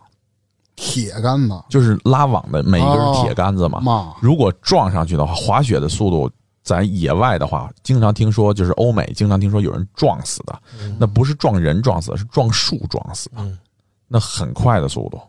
[0.76, 3.80] 铁杆子，就是拉网的每一根铁杆子嘛。
[3.82, 6.30] 妈，如果撞上去的话，滑雪的速度
[6.64, 10.62] 在野外的话，经常听说就是欧美经常听说有人撞死的，
[11.00, 13.58] 那不是撞人撞死的，是撞树撞死的，嗯。
[14.08, 15.20] 那很快的速度，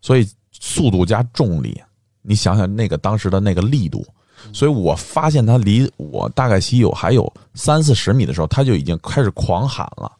[0.00, 1.80] 所以速度加重力，
[2.24, 4.04] 你想想那个当时的那个力度，
[4.52, 10.10] 所以我发现他离我大概西有还有三四十米的时候，他就已经开始狂喊了。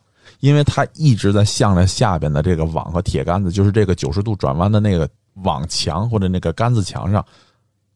[0.40, 5.08] 因为他一直在向着下边的这个网和铁杆子，就是这个九十度转弯的那个
[5.42, 7.24] 网墙或者那个杆子墙上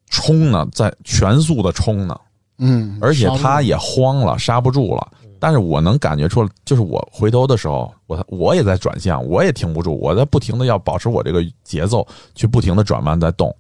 [0.09, 2.18] 冲呢，在全速的冲呢，
[2.56, 5.06] 嗯，而且他也慌了，刹不住了。
[5.38, 13.54] 但是我能感觉出来，就是我回头的时候，我我也在转向，我也停不住，我在不停的要保持我这个节奏，去不停的转弯在动。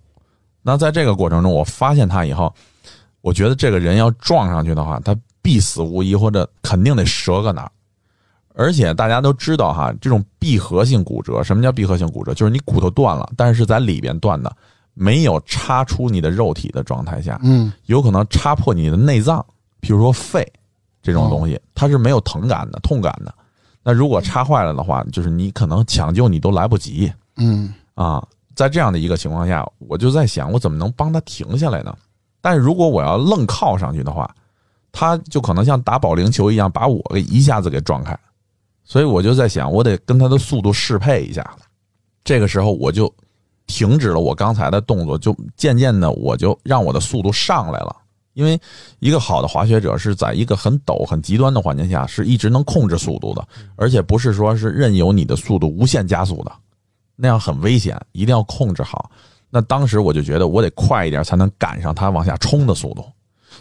[0.68, 2.54] 那在这个过程中，我发现他以后，
[3.22, 7.72] 我觉得这个人要撞上去的话，他必死无疑，或者肯定得折个哪儿。
[8.54, 12.34] 而且大家都知道哈，这种闭合性骨折，什么叫闭合性骨折？
[12.34, 14.54] 就是你骨头断了，但是在里边断的，
[14.92, 19.42] 没有插出你的肉体的状态下，嗯有可能插破你的内脏，
[19.80, 20.46] 比如说肺
[21.02, 23.32] 这种东西，它是没有疼感的、痛感的。
[23.82, 28.22] 那如果插坏了的话，就是你可能抢救你都来不及嗯啊。
[28.58, 31.96] 在这样的一个情况下，我就在想，我怎么能帮他停下来呢？
[32.40, 34.28] 但是如果我要愣靠上去的话，
[34.90, 38.18] 他就可能像打保龄球一样，把我给一下子给撞开。
[38.82, 41.48] 所以我就在想，我得跟他的速度适配一下。
[42.24, 43.08] 这个时候我就
[43.68, 47.94] 停止了我刚才的动作，就渐渐的我就让我的速度上来了。
[48.32, 48.60] 因为
[48.98, 53.46] 一个好的滑雪者是在一个很陡、很极端的环境下，是一直能控制速度的，
[53.76, 56.52] 而且不是说是任由你的速度无限加速的，
[57.20, 59.10] 那样很危险，一定要控制好。
[59.50, 63.04] 那当时我就觉得我得快一点，才能赶上它往下冲的速度，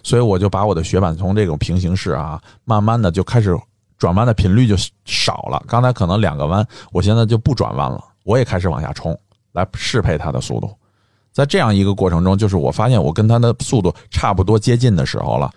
[0.04, 3.58] 所以我就把我的雪板从这种平行式啊，慢慢的就开始
[3.98, 5.64] 转弯的频率就少了。
[5.68, 9.18] 刚才可能两个弯，我现在就不转弯了，我也开始往下冲，
[9.54, 10.70] 来适配它的速度。
[11.32, 15.50] 在这样一个过程中，就是我发现我跟它的速度差不多接近的时候了，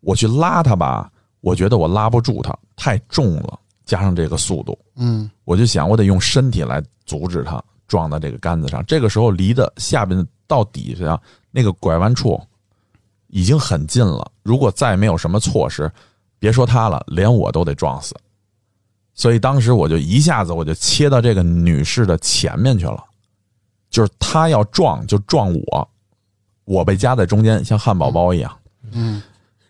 [0.00, 8.84] 我去拉它吧，我觉得我拉不住它，太重了，加上这个速度，嗯我就想我得用身体来阻止它撞到这个杆子上。
[8.84, 11.18] 这个时候离的下边到底下
[11.50, 12.38] 那个拐弯处
[13.28, 15.90] 已经很近了，如果再没有什么措施，
[16.38, 18.14] 别说他了，连我都得撞死。
[19.14, 23.02] 所以当时我就一下子我就切到这个女士的前面去了，
[23.88, 25.88] 就是她要撞就撞我，
[26.64, 28.54] 我被夹在中间，像汉堡包一样。
[28.90, 29.22] 嗯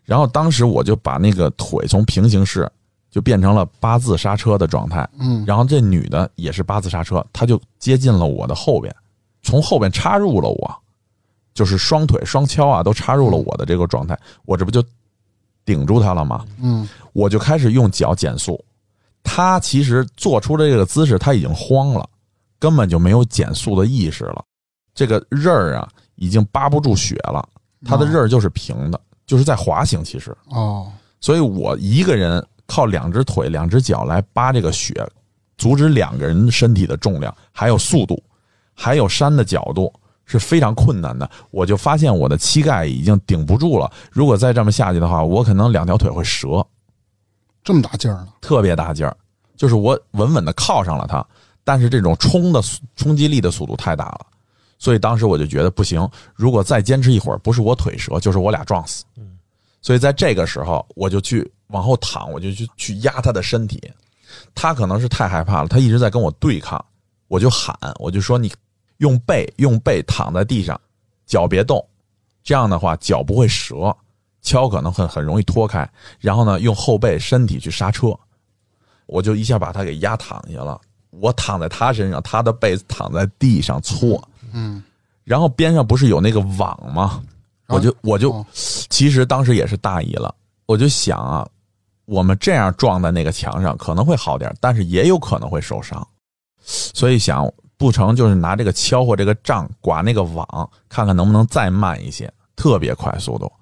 [0.04, 2.70] 然后当时我就把那个腿从平行式
[3.16, 8.94] 就变成了八字刹车的状态，嗯然后这女的也是八字刹车，她就接近了我的后边，
[9.42, 10.78] 从后边插入了我，
[11.54, 14.84] 就是双腿双敲啊都插入了我的这个状态，我这不就
[15.64, 16.44] 顶住她了吗？
[16.60, 18.62] 嗯我就开始用脚减速。
[19.24, 22.06] 她其实做出这个姿势，她已经慌了，
[22.58, 24.44] 根本就没有减速的意识了。
[24.94, 27.48] 这个刃儿啊，已经扒不住雪了，
[27.82, 30.04] 它的刃儿就是平的，就是在滑行。
[30.04, 35.06] 其实，哦所以我一个人靠两只腿、两只脚来扒这个雪，
[35.56, 38.22] 阻止两个人身体的重量，还有速度，
[38.74, 39.92] 还有山的角度
[40.24, 41.28] 是非常困难的。
[41.50, 46.66] 我就发现我的膝盖已经顶不住了，如果再这么下去的话，我可能两条腿会折，
[47.62, 48.28] 这么大劲儿呢？
[48.40, 49.16] 特别大劲儿。
[49.56, 51.26] 就是我稳稳的靠上了它，
[51.64, 52.60] 但是这种冲的
[52.94, 54.26] 冲击力的速度太大了，
[54.78, 59.02] 所以当时我就觉得不行，如果再坚持一会儿，不是我腿折，就是我俩撞死。
[59.80, 63.82] 所以在这个时候，我就去往后躺，我就去去压他的身体。
[64.54, 66.84] 他可能是太害怕了，他一直在跟我对抗，
[67.28, 68.52] 我就喊，我就说你
[68.98, 70.78] 用背用背躺在地上，
[71.26, 71.84] 脚别动，
[72.42, 73.96] 这样的话脚不会折，
[74.42, 75.88] 锹可能很很容易脱开。
[76.18, 78.08] 然后呢，用后背身体去刹车，
[79.06, 80.80] 我就一下把他给压躺下了。
[81.10, 84.82] 我躺在他身上，他的背躺在地上搓，嗯，
[85.24, 87.22] 然后边上不是有那个网吗？
[87.68, 90.34] 我就我就哦其实当时也是大意了，
[90.66, 91.48] 我就想啊，
[92.06, 96.06] 我们这样撞在那个墙上可能会好点，但是也有可能会受伤，
[96.64, 97.46] 所以想
[97.76, 103.52] 不成就是拿这个锹或这个杖刮那个网，看看能不能再慢一些，特别快速度。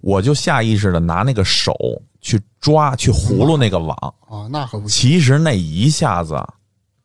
[0.00, 1.74] 我就下意识的拿那个手
[2.20, 3.96] 去抓去葫芦那个网，
[4.28, 6.40] 啊，那可不行，其实那一下子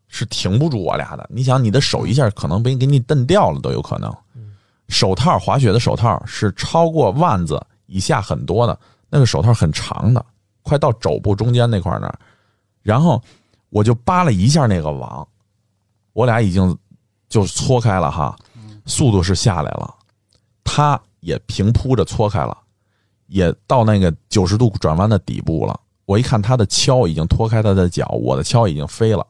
[0.07, 1.27] 是停不住我俩的。
[1.29, 4.13] 你想，你的手一下可能被给你蹬掉了都有可能。
[4.89, 8.77] 手套滑雪的手套是超过腕子以下很多的，
[9.09, 10.25] 那个手套很长的，
[10.67, 12.19] 快到肘部中间那块儿那儿。
[12.81, 13.21] 然后
[13.69, 15.25] 我就扒了一下那个网，
[16.11, 16.77] 我俩已经
[17.29, 18.35] 就搓开了哈，
[18.85, 19.95] 速度是下来了，
[20.63, 22.57] 他也平铺着搓开了，
[23.27, 25.79] 也到那个九十度转弯的底部了。
[26.05, 29.25] 我一看他的锹已经脱开他的脚，我的锹已经飞了。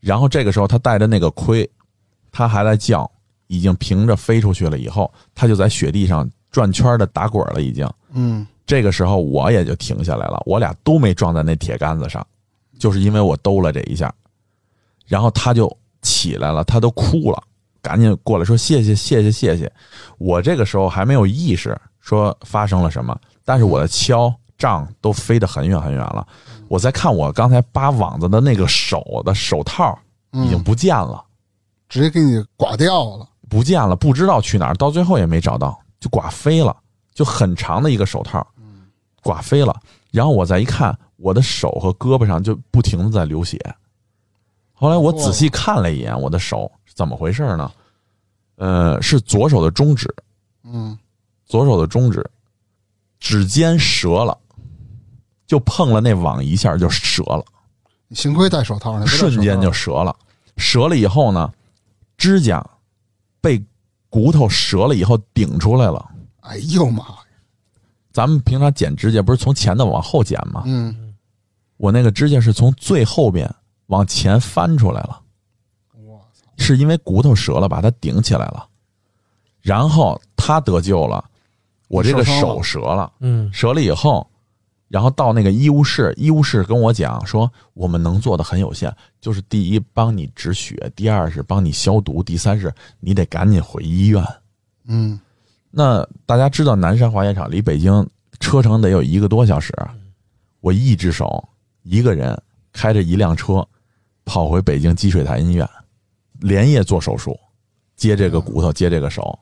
[0.00, 1.68] 然后这个时候他带着那个盔，
[2.30, 3.10] 他还在叫，
[3.46, 4.78] 已经平着飞出去了。
[4.78, 7.88] 以后他就在雪地上转圈的打滚了，已经。
[8.12, 12.26] 嗯，这个时候我也就停下来了，我俩都没撞在那铁杆子上，
[12.78, 14.12] 就是因为我兜了这一下，
[15.06, 15.70] 然后他就
[16.02, 17.42] 起来了，他都哭了，
[17.82, 19.70] 赶紧过来说谢谢谢谢谢谢。
[20.18, 26.26] 我这个时候还没有意识说发生了什么，但是我的锹杖都飞得很远很远了。
[26.68, 29.98] 我在看我刚才扒网子的那个手的手套
[30.32, 31.22] 已经不见了，
[31.88, 36.74] 直接给你刮掉了，不见了，不知道去哪儿，到最后也没找到，就刮飞了，
[37.12, 38.44] 就很长的一个手套，
[39.24, 39.74] 刮飞了。
[40.12, 43.58] 然后我再一看，我的手和胳膊上就不停的在流血。
[44.72, 47.72] 后来我仔细看了一眼我的手，是怎么回事呢？
[48.56, 50.08] 呃，是左手的中指，
[50.62, 50.96] 嗯，
[51.44, 52.24] 左手的中指
[53.18, 54.38] 指尖折了，
[55.46, 57.44] 就碰了那网一下就折了。
[58.06, 60.14] 你幸亏戴手套呢，瞬间就折了。
[60.56, 61.52] 折了以后呢，
[62.16, 62.64] 指甲
[63.40, 63.60] 被
[64.08, 66.10] 骨头折了以后顶出来了。
[66.42, 67.23] 哎呦妈呀，
[68.14, 70.62] 咱们平常剪指甲不是从前头往后剪吗？
[70.66, 71.12] 嗯，
[71.78, 73.52] 我那个指甲是从最后边
[73.86, 75.20] 往前翻出来了，
[75.96, 78.68] 我操，是因为骨头折了，把它顶起来了。
[79.60, 81.24] 然后他得救了，
[81.88, 84.24] 我这个手折了，嗯折了以后，
[84.86, 94.24] 然后到那个医务室，医务室跟我讲说，我们能做的很有限，就是第一帮你止血，第二是帮你消毒，第三是你得赶紧回医院。
[94.84, 95.18] 嗯，
[95.76, 98.08] 那大家知道南山滑雪场离北京
[98.38, 99.74] 车程得有一个多小时，
[100.60, 101.48] 我一只手
[101.82, 102.40] 一个人
[102.72, 103.66] 开着一辆车
[104.24, 105.68] 跑回北京积水潭医院，
[106.38, 107.36] 连夜做手术，
[107.96, 109.36] 接这个骨头，接这个手，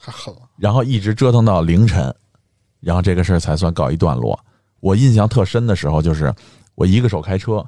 [0.00, 2.14] 太狠了，然后一直折腾到凌晨，
[2.80, 4.38] 然后这个事儿才算告一段落。
[4.80, 6.34] 我印象特深的时候，就是
[6.74, 7.62] 我一个手开车，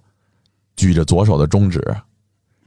[0.76, 1.78] 举着左手的中指，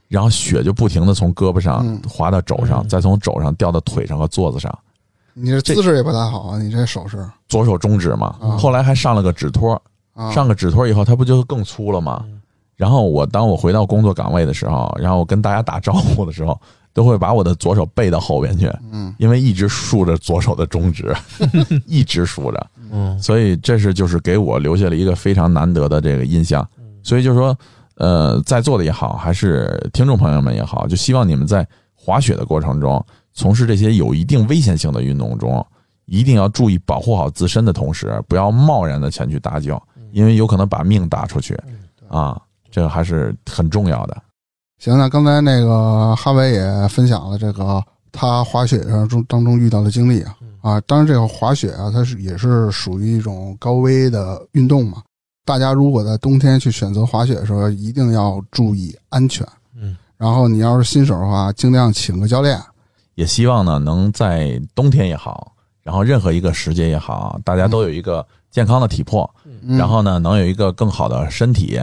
[0.06, 2.00] 然后血就不停的从胳膊上嗯。
[2.08, 4.72] 滑到肘上，再从肘上掉到腿上和座子上。
[5.38, 7.22] 你这姿势也不太好啊，你这手势。
[7.46, 8.56] 左手中指嘛，啊。
[8.56, 9.80] 后来还上了个指托，
[10.14, 12.24] 啊，上个指托以后，它不就更粗了吗？
[12.74, 16.58] 然后我当我回到工作岗位的时候，然后我跟大家打招呼的时候，
[16.94, 21.14] 都会把我的左手背到后边去，嗯，因为一直竖着左手的中指，
[21.86, 23.18] 一直竖着，嗯。
[23.18, 26.66] 所以这是就是给我留下了一个非常难得的这个印象。
[27.02, 27.56] 所以就是说，
[27.96, 33.04] 呃，在座的也好，还是听众朋友们也好，就希望你们在滑雪的过程中，
[33.36, 35.64] 从事这些有一定危险性的运动中，
[36.06, 39.80] 一定要注意保护好自身的同时，不要贸然的前去搭救，
[40.10, 41.54] 因为有可能把命搭出去
[42.08, 44.16] 啊，这个还是很重要的。
[44.78, 55.02] 行，那刚才那个哈维也分享了这个他滑雪上中当中遇到的经历啊啊，当然这个滑雪啊，它是也是属于一种高危的运动嘛。
[55.44, 59.46] 大家如果在冬天去选择滑雪的时候，一定要注意安全。
[59.74, 62.58] 嗯，然后你要是新手的话，尽量请个教练。
[63.16, 65.52] 也希望呢，能在冬天也好，
[65.82, 71.80] 然后任何一个时节也好，大家都有一个健康的体魄，嗯然后呢，能有一个更好的身体，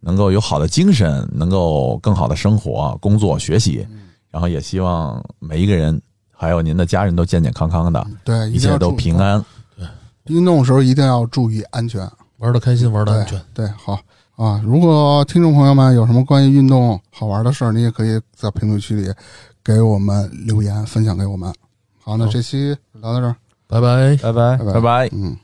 [0.00, 3.86] 能够有好的精神，能够更好的生活、工作、学习。
[4.30, 9.16] 然后也希望每一个人，还有您的家人都健健康康的，对，一切都平。
[9.16, 9.42] 安。
[9.76, 9.86] 对
[10.26, 12.06] 运动的时候一定要注意安全。
[12.38, 13.40] 玩的开心，玩的安全。
[13.54, 13.98] 对，好
[14.34, 14.60] 啊。
[14.62, 19.10] 如果听众朋友们有什么关于运动好玩的事儿，你也可以在评论区里
[19.66, 21.52] 给我们留言，分享给我们。
[22.00, 22.68] 好，那这期
[23.00, 23.34] 聊到这儿，
[23.66, 24.16] 拜拜。
[24.22, 24.56] 拜拜。
[24.58, 25.08] 拜拜拜拜。
[25.12, 25.36] 嗯。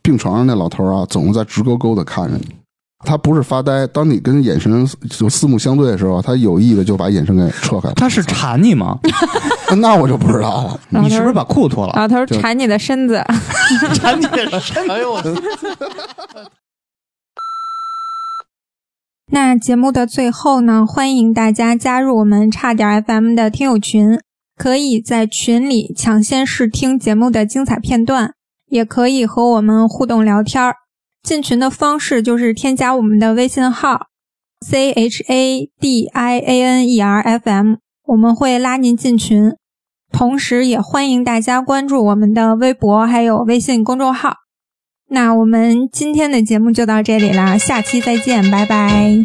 [0.00, 2.56] 病床上那老头啊，总是在直勾勾的看着你。
[3.06, 7.94] 他不是发呆，当你跟眼神就四目相对的时候，他有意的就把眼神给撤开了。
[7.96, 8.98] 他是馋你吗？
[9.76, 10.80] 那我就不知道了。
[10.88, 11.92] 你是不是把裤子脱了？
[11.96, 13.22] 老头就馋你的身子，
[14.00, 15.22] 馋你的身子 哎呦我。
[19.34, 24.16] 那节目的最后呢，欢迎大家加入我们差点 FM 的听友群，
[24.56, 28.34] 可以在群里抢先试听节目的精彩片段，
[28.68, 30.76] 也可以和我们互动聊天儿。
[31.24, 34.02] 进群的方式就是添加我们的微信号
[34.64, 37.74] c h a d i a n e r f m，
[38.06, 39.50] 我们会拉您进群。
[40.12, 44.43] 同时，也欢迎大家关注我们的微博还有微信公众号。
[45.14, 49.24] 那我们今天的节目就到这里啦，下期再见，拜拜。